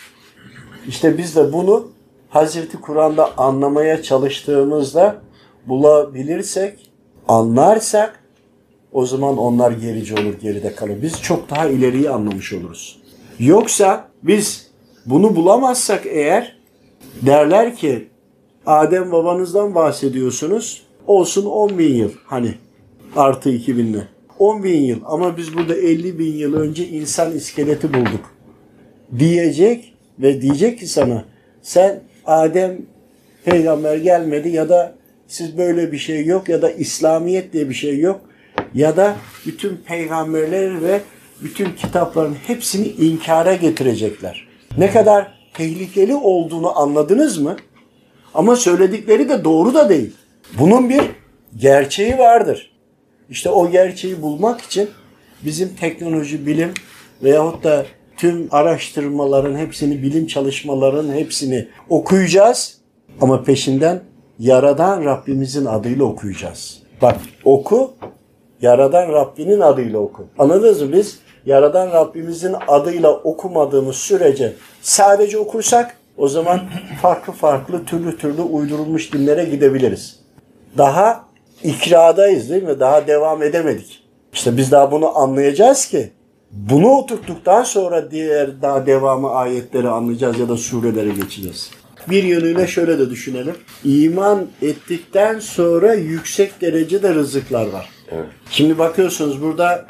İşte 0.88 1.18
biz 1.18 1.36
de 1.36 1.52
bunu 1.52 1.88
Hazreti 2.28 2.80
Kur'an'da 2.80 3.38
anlamaya 3.38 4.02
çalıştığımızda 4.02 5.27
bulabilirsek, 5.66 6.90
anlarsak 7.28 8.24
o 8.92 9.06
zaman 9.06 9.38
onlar 9.38 9.70
gerici 9.70 10.14
olur, 10.14 10.34
geride 10.42 10.74
kalır. 10.74 11.02
Biz 11.02 11.22
çok 11.22 11.50
daha 11.50 11.68
ileriyi 11.68 12.10
anlamış 12.10 12.52
oluruz. 12.52 12.98
Yoksa 13.38 14.08
biz 14.22 14.70
bunu 15.06 15.36
bulamazsak 15.36 16.06
eğer 16.06 16.58
derler 17.22 17.76
ki 17.76 18.08
Adem 18.66 19.12
babanızdan 19.12 19.74
bahsediyorsunuz. 19.74 20.82
Olsun 21.06 21.46
10 21.46 21.78
bin 21.78 21.94
yıl 21.94 22.10
hani 22.24 22.54
artı 23.16 23.50
2000'le. 23.50 24.02
10 24.38 24.62
bin 24.64 24.80
yıl 24.80 25.00
ama 25.04 25.36
biz 25.36 25.54
burada 25.54 25.74
50 25.74 26.18
bin 26.18 26.32
yıl 26.32 26.54
önce 26.54 26.88
insan 26.88 27.32
iskeleti 27.32 27.94
bulduk. 27.94 28.34
Diyecek 29.18 29.94
ve 30.18 30.42
diyecek 30.42 30.78
ki 30.78 30.86
sana 30.86 31.24
sen 31.62 32.00
Adem 32.26 32.78
peygamber 33.44 33.96
gelmedi 33.96 34.48
ya 34.48 34.68
da 34.68 34.94
siz 35.28 35.58
böyle 35.58 35.92
bir 35.92 35.98
şey 35.98 36.26
yok 36.26 36.48
ya 36.48 36.62
da 36.62 36.70
İslamiyet 36.70 37.52
diye 37.52 37.68
bir 37.68 37.74
şey 37.74 37.98
yok 37.98 38.20
ya 38.74 38.96
da 38.96 39.16
bütün 39.46 39.76
peygamberler 39.76 40.82
ve 40.82 41.00
bütün 41.42 41.72
kitapların 41.72 42.36
hepsini 42.46 42.88
inkara 42.88 43.54
getirecekler. 43.54 44.48
Ne 44.78 44.90
kadar 44.90 45.38
tehlikeli 45.54 46.14
olduğunu 46.14 46.78
anladınız 46.78 47.38
mı? 47.38 47.56
Ama 48.34 48.56
söyledikleri 48.56 49.28
de 49.28 49.44
doğru 49.44 49.74
da 49.74 49.88
değil. 49.88 50.12
Bunun 50.58 50.88
bir 50.88 51.02
gerçeği 51.56 52.18
vardır. 52.18 52.70
İşte 53.30 53.50
o 53.50 53.70
gerçeği 53.70 54.22
bulmak 54.22 54.60
için 54.60 54.88
bizim 55.44 55.76
teknoloji, 55.76 56.46
bilim 56.46 56.70
veyahut 57.22 57.64
da 57.64 57.86
tüm 58.16 58.48
araştırmaların 58.50 59.56
hepsini, 59.56 60.02
bilim 60.02 60.26
çalışmaların 60.26 61.12
hepsini 61.12 61.68
okuyacağız. 61.88 62.78
Ama 63.20 63.42
peşinden 63.42 64.02
Yaradan 64.38 65.04
Rabbimizin 65.04 65.64
adıyla 65.64 66.04
okuyacağız. 66.04 66.82
Bak 67.02 67.16
oku, 67.44 67.92
Yaradan 68.62 69.08
Rabbinin 69.12 69.60
adıyla 69.60 69.98
oku. 69.98 70.26
Anladınız 70.38 70.82
mı? 70.82 70.92
Biz 70.92 71.18
Yaradan 71.46 71.92
Rabbimizin 71.92 72.54
adıyla 72.68 73.10
okumadığımız 73.10 73.96
sürece 73.96 74.52
sadece 74.82 75.38
okursak 75.38 75.96
o 76.16 76.28
zaman 76.28 76.60
farklı 77.02 77.32
farklı 77.32 77.84
türlü 77.84 78.16
türlü 78.16 78.42
uydurulmuş 78.42 79.12
dinlere 79.12 79.44
gidebiliriz. 79.44 80.20
Daha 80.78 81.24
ikradayız 81.62 82.50
değil 82.50 82.62
mi? 82.62 82.80
Daha 82.80 83.06
devam 83.06 83.42
edemedik. 83.42 84.02
İşte 84.32 84.56
biz 84.56 84.72
daha 84.72 84.92
bunu 84.92 85.18
anlayacağız 85.18 85.86
ki 85.86 86.10
bunu 86.50 86.88
oturttuktan 86.88 87.62
sonra 87.62 88.10
diğer 88.10 88.62
daha 88.62 88.86
devamı 88.86 89.30
ayetleri 89.30 89.88
anlayacağız 89.88 90.38
ya 90.38 90.48
da 90.48 90.56
surelere 90.56 91.08
geçeceğiz. 91.08 91.70
Bir 92.10 92.22
yönüyle 92.22 92.66
şöyle 92.66 92.98
de 92.98 93.10
düşünelim. 93.10 93.54
İman 93.84 94.46
ettikten 94.62 95.38
sonra 95.38 95.94
yüksek 95.94 96.60
derecede 96.60 97.14
rızıklar 97.14 97.66
var. 97.66 97.88
Evet. 98.12 98.26
Şimdi 98.50 98.78
bakıyorsunuz 98.78 99.42
burada 99.42 99.86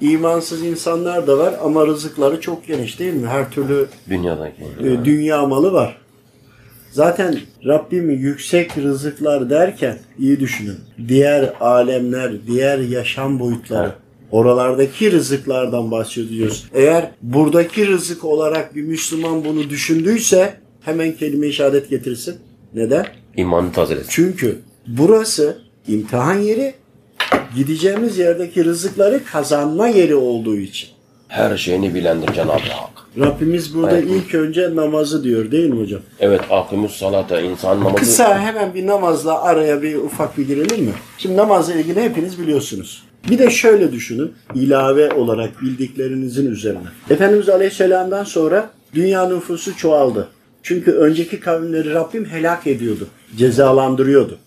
imansız 0.00 0.62
insanlar 0.62 1.26
da 1.26 1.38
var 1.38 1.54
ama 1.62 1.86
rızıkları 1.86 2.40
çok 2.40 2.66
geniş 2.66 2.98
değil 2.98 3.14
mi? 3.14 3.26
Her 3.26 3.50
türlü 3.50 3.86
Dünyadaki. 4.10 4.62
e, 4.80 5.04
dünya 5.04 5.46
malı 5.46 5.72
var. 5.72 5.96
Zaten 6.90 7.38
Rabbim 7.66 8.10
yüksek 8.10 8.78
rızıklar 8.78 9.50
derken 9.50 9.98
iyi 10.18 10.40
düşünün. 10.40 10.76
Diğer 11.08 11.52
alemler, 11.60 12.32
diğer 12.46 12.78
yaşam 12.78 13.40
boyutları. 13.40 13.92
Oralardaki 14.30 15.12
rızıklardan 15.12 15.90
bahsediyoruz. 15.90 16.68
Eğer 16.74 17.10
buradaki 17.22 17.86
rızık 17.88 18.24
olarak 18.24 18.74
bir 18.74 18.82
Müslüman 18.82 19.44
bunu 19.44 19.70
düşündüyse 19.70 20.54
hemen 20.84 21.12
kelime-i 21.12 21.52
şehadet 21.52 21.90
getirsin. 21.90 22.36
Neden? 22.74 23.06
İmanı 23.36 23.72
tazelesin. 23.72 24.08
Çünkü 24.10 24.58
burası 24.86 25.58
imtihan 25.88 26.38
yeri, 26.38 26.74
gideceğimiz 27.56 28.18
yerdeki 28.18 28.64
rızıkları 28.64 29.24
kazanma 29.24 29.88
yeri 29.88 30.14
olduğu 30.14 30.56
için. 30.56 30.88
Her 31.28 31.56
şeyini 31.56 31.94
bilendir 31.94 32.32
Cenab-ı 32.34 32.52
Hak. 32.52 32.90
Rabbimiz 33.18 33.74
burada 33.74 33.98
Evet. 33.98 34.10
ilk 34.10 34.34
önce 34.34 34.76
namazı 34.76 35.24
diyor 35.24 35.50
değil 35.50 35.70
mi 35.70 35.80
hocam? 35.80 36.00
Evet 36.20 36.40
akımüs 36.50 36.96
salata 36.96 37.40
insan 37.40 37.80
namazı. 37.80 37.96
Kısa 37.96 38.40
hemen 38.40 38.74
bir 38.74 38.86
namazla 38.86 39.42
araya 39.42 39.82
bir 39.82 39.96
ufak 39.96 40.38
bir 40.38 40.46
girelim 40.46 40.84
mi? 40.84 40.92
Şimdi 41.18 41.36
namazla 41.36 41.74
ilgili 41.74 42.02
hepiniz 42.02 42.38
biliyorsunuz. 42.40 43.02
Bir 43.30 43.38
de 43.38 43.50
şöyle 43.50 43.92
düşünün, 43.92 44.32
ilave 44.54 45.12
olarak 45.12 45.62
bildiklerinizin 45.62 46.50
üzerine. 46.50 46.78
Efendimiz 47.10 47.48
Aleyhisselam'dan 47.48 48.24
sonra 48.24 48.70
dünya 48.94 49.28
nüfusu 49.28 49.76
çoğaldı. 49.76 50.28
Çünkü 50.64 50.92
önceki 50.92 51.40
kavimleri 51.40 51.94
Rabbim 51.94 52.24
helak 52.24 52.66
ediyordu, 52.66 53.08
cezalandırıyordu. 53.36 54.38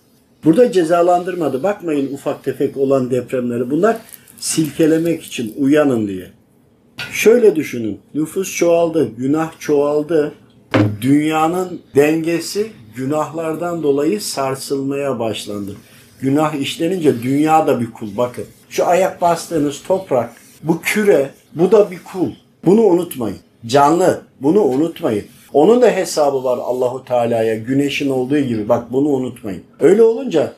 Burada 0.44 0.72
cezalandırmadı. 0.72 1.62
Bakmayın 1.62 2.14
ufak 2.14 2.44
tefek 2.44 2.76
olan 2.76 3.10
depremleri. 3.10 3.70
Bunlar 3.70 3.96
silkelemek 4.38 5.22
için 5.22 5.54
uyanın 5.58 6.08
diye. 6.08 6.30
Şöyle 7.12 7.56
düşünün. 7.56 8.00
Nüfus 8.14 8.56
çoğaldı, 8.56 9.08
günah 9.18 9.52
çoğaldı. 9.58 10.32
Dünyanın 11.00 11.80
dengesi 11.94 12.66
günahlardan 12.96 13.82
dolayı 13.82 14.20
sarsılmaya 14.20 15.18
başlandı. 15.18 15.76
Günah 16.20 16.54
işlenince 16.54 17.22
dünya 17.22 17.66
da 17.66 17.80
bir 17.80 17.90
kul. 17.90 18.16
Bakın 18.16 18.44
şu 18.70 18.86
ayak 18.86 19.20
bastığınız 19.20 19.82
toprak, 19.82 20.30
bu 20.62 20.80
küre, 20.80 21.30
bu 21.54 21.72
da 21.72 21.90
bir 21.90 22.00
kul. 22.12 22.30
Bunu 22.64 22.80
unutmayın. 22.80 23.38
Canlı, 23.66 24.20
bunu 24.40 24.62
unutmayın. 24.62 25.24
Onun 25.52 25.82
da 25.82 25.90
hesabı 25.90 26.44
var 26.44 26.58
Allahu 26.58 27.04
Teala'ya 27.04 27.56
güneşin 27.56 28.10
olduğu 28.10 28.38
gibi. 28.38 28.68
Bak 28.68 28.92
bunu 28.92 29.08
unutmayın. 29.08 29.62
Öyle 29.80 30.02
olunca 30.02 30.52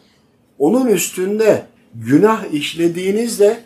onun 0.58 0.86
üstünde 0.86 1.62
günah 1.94 2.44
işlediğinizde 2.52 3.60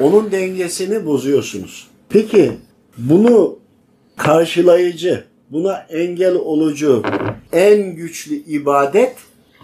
onun 0.00 0.32
dengesini 0.32 1.06
bozuyorsunuz. 1.06 1.86
Peki 2.08 2.52
bunu 2.98 3.58
karşılayıcı, 4.16 5.24
buna 5.50 5.86
engel 5.90 6.34
olucu 6.34 7.02
en 7.52 7.94
güçlü 7.94 8.34
ibadet 8.34 9.16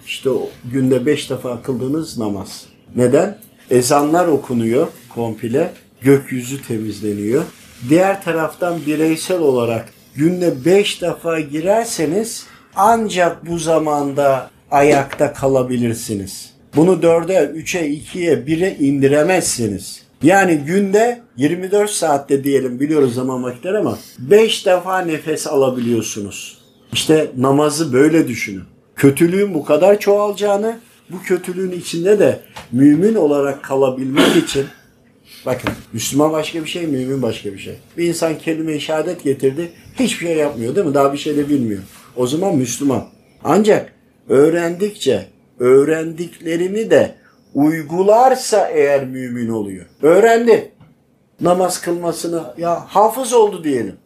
işte 0.07 0.31
o 0.31 0.48
günde 0.72 1.07
beş 1.07 1.31
defa 1.31 1.62
kıldığınız 1.62 2.18
namaz. 2.18 2.66
Neden? 2.96 3.38
Ezanlar 3.70 4.27
okunuyor 4.27 4.87
komple, 5.14 5.72
gökyüzü 6.00 6.62
temizleniyor. 6.62 7.44
Diğer 7.88 8.24
taraftan 8.24 8.81
bireysel 8.87 9.40
olarak 9.40 9.88
günde 10.16 10.64
beş 10.64 11.03
defa 11.03 11.40
girerseniz 11.40 12.46
ancak 12.77 13.46
bu 13.46 13.59
zamanda 13.59 14.50
ayakta 14.70 15.33
kalabilirsiniz. 15.33 16.50
Bunu 16.77 17.03
dörde, 17.03 17.50
üçe, 17.55 17.88
ikiye, 17.88 18.46
bire 18.46 18.77
indiremezsiniz. 18.81 20.05
Yani 20.22 20.57
günde 20.57 21.20
24 21.37 21.90
saatte 21.90 22.44
diyelim 22.44 22.81
biliyoruz 22.81 23.14
zaman 23.14 23.42
vakitler 23.42 23.74
ama 23.74 23.98
5 24.18 24.66
defa 24.66 24.98
nefes 24.98 25.46
alabiliyorsunuz. 25.46 26.59
İşte 26.92 27.31
namazı 27.37 27.92
böyle 27.92 28.29
düşünün. 28.29 28.62
Kötülüğün 28.96 29.55
bu 29.55 29.64
kadar 29.64 30.00
çoğalacağını, 30.00 30.79
bu 31.11 31.22
kötülüğün 31.22 31.72
içinde 31.72 32.18
de 32.18 32.40
mümin 32.72 33.14
olarak 33.14 33.62
kalabilmek 33.62 34.37
için 34.37 34.66
Bakın 35.47 35.71
Müslüman 35.93 36.33
başka 36.33 36.63
bir 36.63 36.69
şey, 36.69 36.87
mümin 36.87 37.23
başka 37.23 37.53
bir 37.53 37.59
şey. 37.59 37.75
Bir 37.99 38.09
insan 38.09 38.39
kelime-i 38.39 38.81
şehadet 38.81 39.25
getirdi, 39.25 39.73
hiçbir 39.99 40.27
şey 40.27 40.37
yapmıyor 40.37 40.77
değil 40.77 40.87
mi? 40.87 40.95
Daha 40.95 41.13
bir 41.13 41.19
şey 41.19 41.37
de 41.37 41.49
bilmiyor. 41.49 41.83
O 42.17 42.27
zaman 42.27 42.57
Müslüman. 42.57 43.05
Ancak 43.45 43.93
öğrendikçe, 44.29 45.27
öğrendiklerini 45.59 46.91
de 46.91 47.15
uygularsa 47.55 48.69
eğer 48.69 49.05
mümin 49.05 49.49
oluyor. 49.49 49.87
Öğrendi. 50.03 50.71
Namaz 51.41 51.81
kılmasını, 51.81 52.43
ya 52.59 52.85
hafız 52.89 53.33
oldu 53.33 53.65
diyelim. 53.65 53.97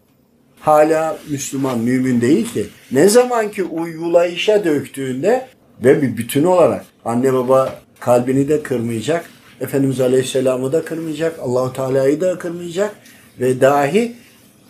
Hala 0.61 1.19
Müslüman, 1.31 1.79
mümin 1.79 2.21
değil 2.21 2.53
ki. 2.53 2.67
Ne 2.93 3.09
zaman 3.09 3.51
ki 3.51 3.65
uygulayışa 3.65 4.65
döktüğünde 4.65 5.47
ve 5.85 6.03
bir 6.03 6.17
bütün 6.17 6.45
olarak 6.45 6.85
anne 7.05 7.33
baba 7.33 7.75
kalbini 8.01 8.49
de 8.49 8.63
kırmayacak, 8.63 9.25
Efendimiz 9.61 10.01
Aleyhisselam'ı 10.01 10.73
da 10.73 10.85
kırmayacak, 10.85 11.39
Allahu 11.39 11.73
Teala'yı 11.73 12.21
da 12.21 12.39
kırmayacak 12.39 12.95
ve 13.41 13.61
dahi 13.61 14.15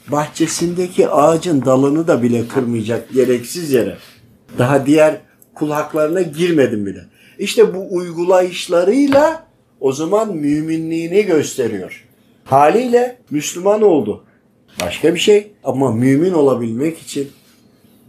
bahçesindeki 0.09 1.09
ağacın 1.09 1.65
dalını 1.65 2.09
da 2.09 2.23
bile 2.23 2.49
kırmayacak 2.49 3.13
gereksiz 3.13 3.73
yere. 3.73 3.97
Daha 4.59 4.87
diğer 4.87 5.21
kul 5.55 5.71
haklarına 5.71 6.23
girmedim 6.23 6.87
bile. 6.87 7.05
İşte 7.39 7.75
bu 7.75 7.95
uygulayışlarıyla 7.95 9.47
o 9.81 9.93
zaman 9.93 10.37
müminliğini 10.37 11.23
gösteriyor. 11.23 12.05
Haliyle 12.45 13.19
Müslüman 13.31 13.83
oldu. 13.83 14.25
Başka 14.81 15.15
bir 15.15 15.21
şey 15.21 15.53
ama 15.65 15.93
mümin 15.93 16.33
olabilmek 16.33 16.99
için 16.99 17.31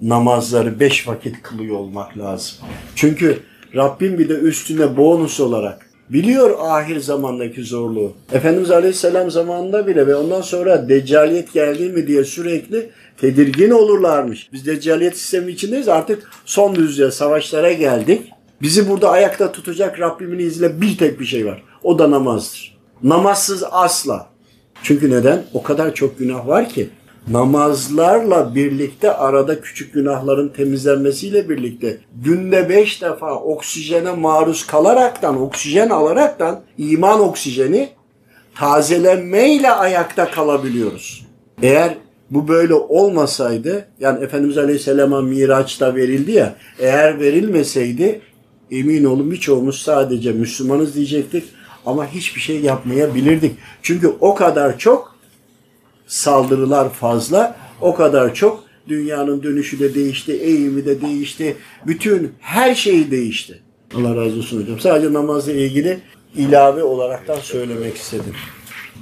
namazları 0.02 0.80
beş 0.80 1.08
vakit 1.08 1.42
kılıyor 1.42 1.76
olmak 1.76 2.18
lazım. 2.18 2.58
Çünkü 2.96 3.40
Rabbim 3.76 4.20
bir 4.20 4.30
de 4.30 4.34
üstüne 4.34 4.98
bonus 4.98 5.40
olarak 5.40 5.89
biliyor 6.10 6.56
ahir 6.60 7.00
zamandaki 7.00 7.64
zorluğu. 7.64 8.14
Efendimiz 8.32 8.72
Aleyhisselam 8.72 9.32
zamanında 9.32 9.88
bile 9.88 10.08
ve 10.08 10.16
ondan 10.16 10.42
sonra 10.42 10.90
deccaliyet 10.90 11.54
geldi 11.54 11.90
mi 11.90 12.08
diye 12.08 12.24
sürekli 12.24 12.90
tedirgin 13.18 13.72
olurlarmış. 13.72 14.50
Biz 14.54 14.66
deccaliyet 14.66 15.18
sistemi 15.18 15.52
içindeyiz 15.52 15.88
artık 15.88 16.32
son 16.46 16.76
düzlüğe 16.76 17.12
savaşlara 17.12 17.74
geldik. 17.74 18.22
Bizi 18.62 18.90
burada 18.90 19.10
ayakta 19.10 19.52
tutacak 19.52 20.00
Rabbimin 20.00 20.40
izniyle 20.40 20.82
bir 20.82 20.98
tek 20.98 21.20
bir 21.20 21.26
şey 21.26 21.46
var. 21.46 21.64
O 21.84 22.00
da 22.00 22.12
namazdır. 22.12 22.78
Namazsız 23.04 23.64
asla. 23.72 24.30
Çünkü 24.84 25.12
neden? 25.12 25.44
O 25.54 25.64
kadar 25.64 25.94
çok 25.94 26.20
günah 26.20 26.48
var 26.48 26.70
ki 26.70 26.90
namazlarla 27.30 28.56
birlikte 28.56 29.14
arada 29.14 29.62
küçük 29.62 29.94
günahların 29.94 30.50
temizlenmesiyle 30.50 31.50
birlikte 31.50 31.98
günde 32.24 32.70
beş 32.70 33.02
defa 33.02 33.36
oksijene 33.36 34.12
maruz 34.12 34.68
kalaraktan, 34.68 35.42
oksijen 35.42 35.90
alaraktan 35.90 36.62
iman 36.78 37.20
oksijeni 37.22 37.90
tazelenmeyle 38.56 39.72
ayakta 39.72 40.32
kalabiliyoruz. 40.32 41.26
Eğer 41.62 41.98
bu 42.32 42.48
böyle 42.48 42.74
olmasaydı 42.74 43.88
yani 44.00 44.24
Efendimiz 44.24 44.58
Aleyhisselam'a 44.58 45.22
Miraç'ta 45.22 45.96
verildi 45.96 46.32
ya 46.32 46.56
eğer 46.80 47.20
verilmeseydi 47.20 48.22
emin 48.72 49.04
olun 49.04 49.32
birçoğumuz 49.32 49.82
sadece 49.82 50.32
Müslümanız 50.32 50.96
diyecektik 50.96 51.44
ama 51.86 52.08
hiçbir 52.08 52.42
şey 52.42 52.62
yapmayabilirdik. 52.62 53.58
Çünkü 53.82 54.14
o 54.20 54.36
kadar 54.36 54.78
çok 54.78 55.19
saldırılar 56.10 56.90
fazla. 56.94 57.56
O 57.82 57.96
kadar 57.96 58.34
çok 58.34 58.64
dünyanın 58.88 59.44
dönüşü 59.44 59.80
de 59.80 59.96
değişti, 59.96 60.34
eğimi 60.34 60.86
de 60.86 61.02
değişti. 61.02 61.56
Bütün 61.88 62.32
her 62.40 62.76
şey 62.76 63.12
değişti. 63.12 63.60
Allah 63.96 64.16
razı 64.16 64.38
olsun 64.38 64.62
hocam. 64.62 64.80
Sadece 64.80 65.14
namazla 65.14 65.52
ilgili 65.52 66.00
ilave 66.36 66.84
olaraktan 66.84 67.40
söylemek 67.40 67.98
istedim. 67.98 68.34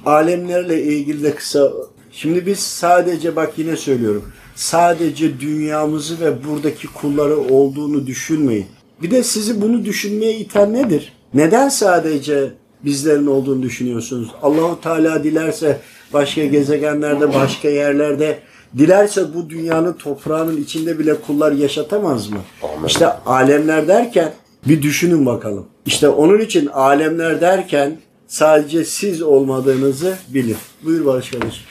Alemlerle 0.06 0.84
ilgili 0.84 1.24
de 1.24 1.36
kısa 1.36 1.72
Şimdi 2.12 2.46
biz 2.46 2.60
sadece 2.60 3.36
bak 3.36 3.54
yine 3.58 3.76
söylüyorum. 3.76 4.24
Sadece 4.56 5.40
dünyamızı 5.40 6.20
ve 6.20 6.44
buradaki 6.44 6.88
kulları 6.88 7.38
olduğunu 7.38 8.08
düşünmeyin. 8.08 8.66
Bir 9.02 9.12
de 9.12 9.24
sizi 9.24 9.62
bunu 9.62 9.86
düşünmeye 9.86 10.38
iten 10.38 10.74
nedir? 10.74 11.14
Neden 11.34 11.70
sadece 11.70 12.54
bizlerin 12.88 13.28
olduğunu 13.28 13.64
düşünüyorsunuz? 13.64 14.30
Allahu 14.42 14.82
Teala 14.82 15.24
dilerse 15.24 15.80
başka 16.14 16.46
gezegenlerde, 16.46 17.34
başka 17.34 17.70
yerlerde 17.70 18.40
dilerse 18.78 19.34
bu 19.34 19.50
dünyanın 19.50 19.94
toprağının 19.94 20.62
içinde 20.62 21.00
bile 21.00 21.22
kullar 21.22 21.52
yaşatamaz 21.52 22.30
mı? 22.30 22.40
Amin. 22.64 22.88
İşte 22.88 23.08
alemler 23.08 23.88
derken 23.88 24.34
bir 24.68 24.82
düşünün 24.82 25.26
bakalım. 25.26 25.66
İşte 25.86 26.10
onun 26.10 26.40
için 26.40 26.68
alemler 26.68 27.42
derken 27.42 27.98
sadece 28.28 28.86
siz 28.86 29.22
olmadığınızı 29.22 30.18
bilin. 30.30 30.58
Buyur 30.84 31.06
Barış 31.06 31.30
kardeşim. 31.30 31.64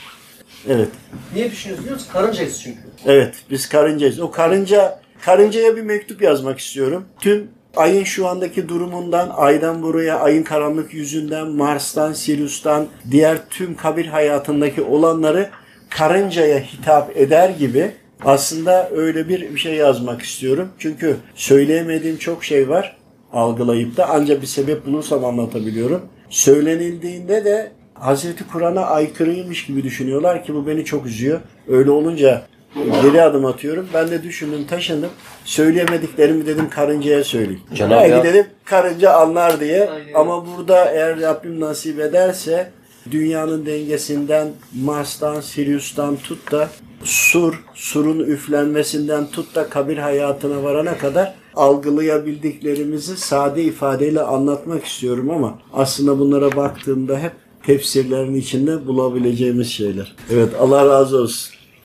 Evet. 0.67 0.89
Niye 1.33 1.47
musun? 1.47 2.07
Karıncayız 2.13 2.61
çünkü. 2.63 2.79
Evet 3.05 3.35
biz 3.51 3.69
karıncayız. 3.69 4.19
O 4.19 4.31
karınca 4.31 4.99
karıncaya 5.21 5.75
bir 5.75 5.81
mektup 5.81 6.21
yazmak 6.21 6.59
istiyorum. 6.59 7.05
Tüm 7.19 7.47
ayın 7.77 8.03
şu 8.03 8.27
andaki 8.27 8.69
durumundan, 8.69 9.29
aydan 9.35 9.83
buraya, 9.83 10.19
ayın 10.19 10.43
karanlık 10.43 10.93
yüzünden, 10.93 11.47
Mars'tan, 11.47 12.13
Sirius'tan, 12.13 12.87
diğer 13.11 13.37
tüm 13.49 13.75
kabir 13.75 14.05
hayatındaki 14.05 14.81
olanları 14.81 15.49
karıncaya 15.89 16.59
hitap 16.59 17.17
eder 17.17 17.49
gibi 17.49 17.91
aslında 18.25 18.89
öyle 18.89 19.29
bir 19.29 19.41
bir 19.41 19.59
şey 19.59 19.75
yazmak 19.75 20.21
istiyorum. 20.21 20.69
Çünkü 20.79 21.15
söyleyemediğim 21.35 22.17
çok 22.17 22.43
şey 22.43 22.69
var 22.69 22.97
algılayıp 23.33 23.97
da 23.97 24.09
ancak 24.09 24.41
bir 24.41 24.47
sebep 24.47 24.85
bulursam 24.85 25.25
anlatabiliyorum. 25.25 26.01
Söylenildiğinde 26.29 27.45
de 27.45 27.71
Hazreti 27.93 28.47
Kur'an'a 28.47 28.81
aykırıymış 28.81 29.65
gibi 29.65 29.83
düşünüyorlar 29.83 30.43
ki 30.43 30.53
bu 30.55 30.67
beni 30.67 30.85
çok 30.85 31.05
üzüyor. 31.05 31.39
Öyle 31.67 31.91
olunca 31.91 32.41
geri 32.75 33.21
adım 33.21 33.45
atıyorum. 33.45 33.87
Ben 33.93 34.11
de 34.11 34.23
düşündüm, 34.23 34.67
taşındım. 34.69 35.09
Söyleyemediklerimi 35.45 36.45
dedim 36.45 36.69
karıncaya 36.69 37.23
söyleyeyim. 37.23 37.61
Cenab-ı 37.73 37.95
Belki 37.95 38.13
Hak- 38.13 38.23
dedim 38.23 38.45
karınca 38.65 39.13
anlar 39.13 39.59
diye. 39.59 39.89
Aynen. 39.89 40.13
Ama 40.13 40.45
burada 40.47 40.91
eğer 40.91 41.21
Rabbim 41.21 41.59
nasip 41.59 41.99
ederse 41.99 42.71
dünyanın 43.11 43.65
dengesinden 43.65 44.47
Mars'tan, 44.83 45.41
Sirius'tan 45.41 46.15
tut 46.15 46.51
da 46.51 46.69
sur, 47.03 47.63
surun 47.73 48.19
üflenmesinden 48.19 49.27
tut 49.27 49.55
da 49.55 49.69
kabir 49.69 49.97
hayatına 49.97 50.63
varana 50.63 50.97
kadar 50.97 51.33
algılayabildiklerimizi 51.55 53.17
sade 53.17 53.63
ifadeyle 53.63 54.21
anlatmak 54.21 54.85
istiyorum 54.85 55.29
ama 55.29 55.59
aslında 55.73 56.19
bunlara 56.19 56.55
baktığımda 56.55 57.19
hep 57.19 57.31
tefsirlerin 57.65 58.35
içinde 58.35 58.87
bulabileceğimiz 58.87 59.67
şeyler. 59.67 60.15
Evet 60.31 60.49
Allah 60.59 60.85
razı 60.85 61.17
olsun. 61.17 61.56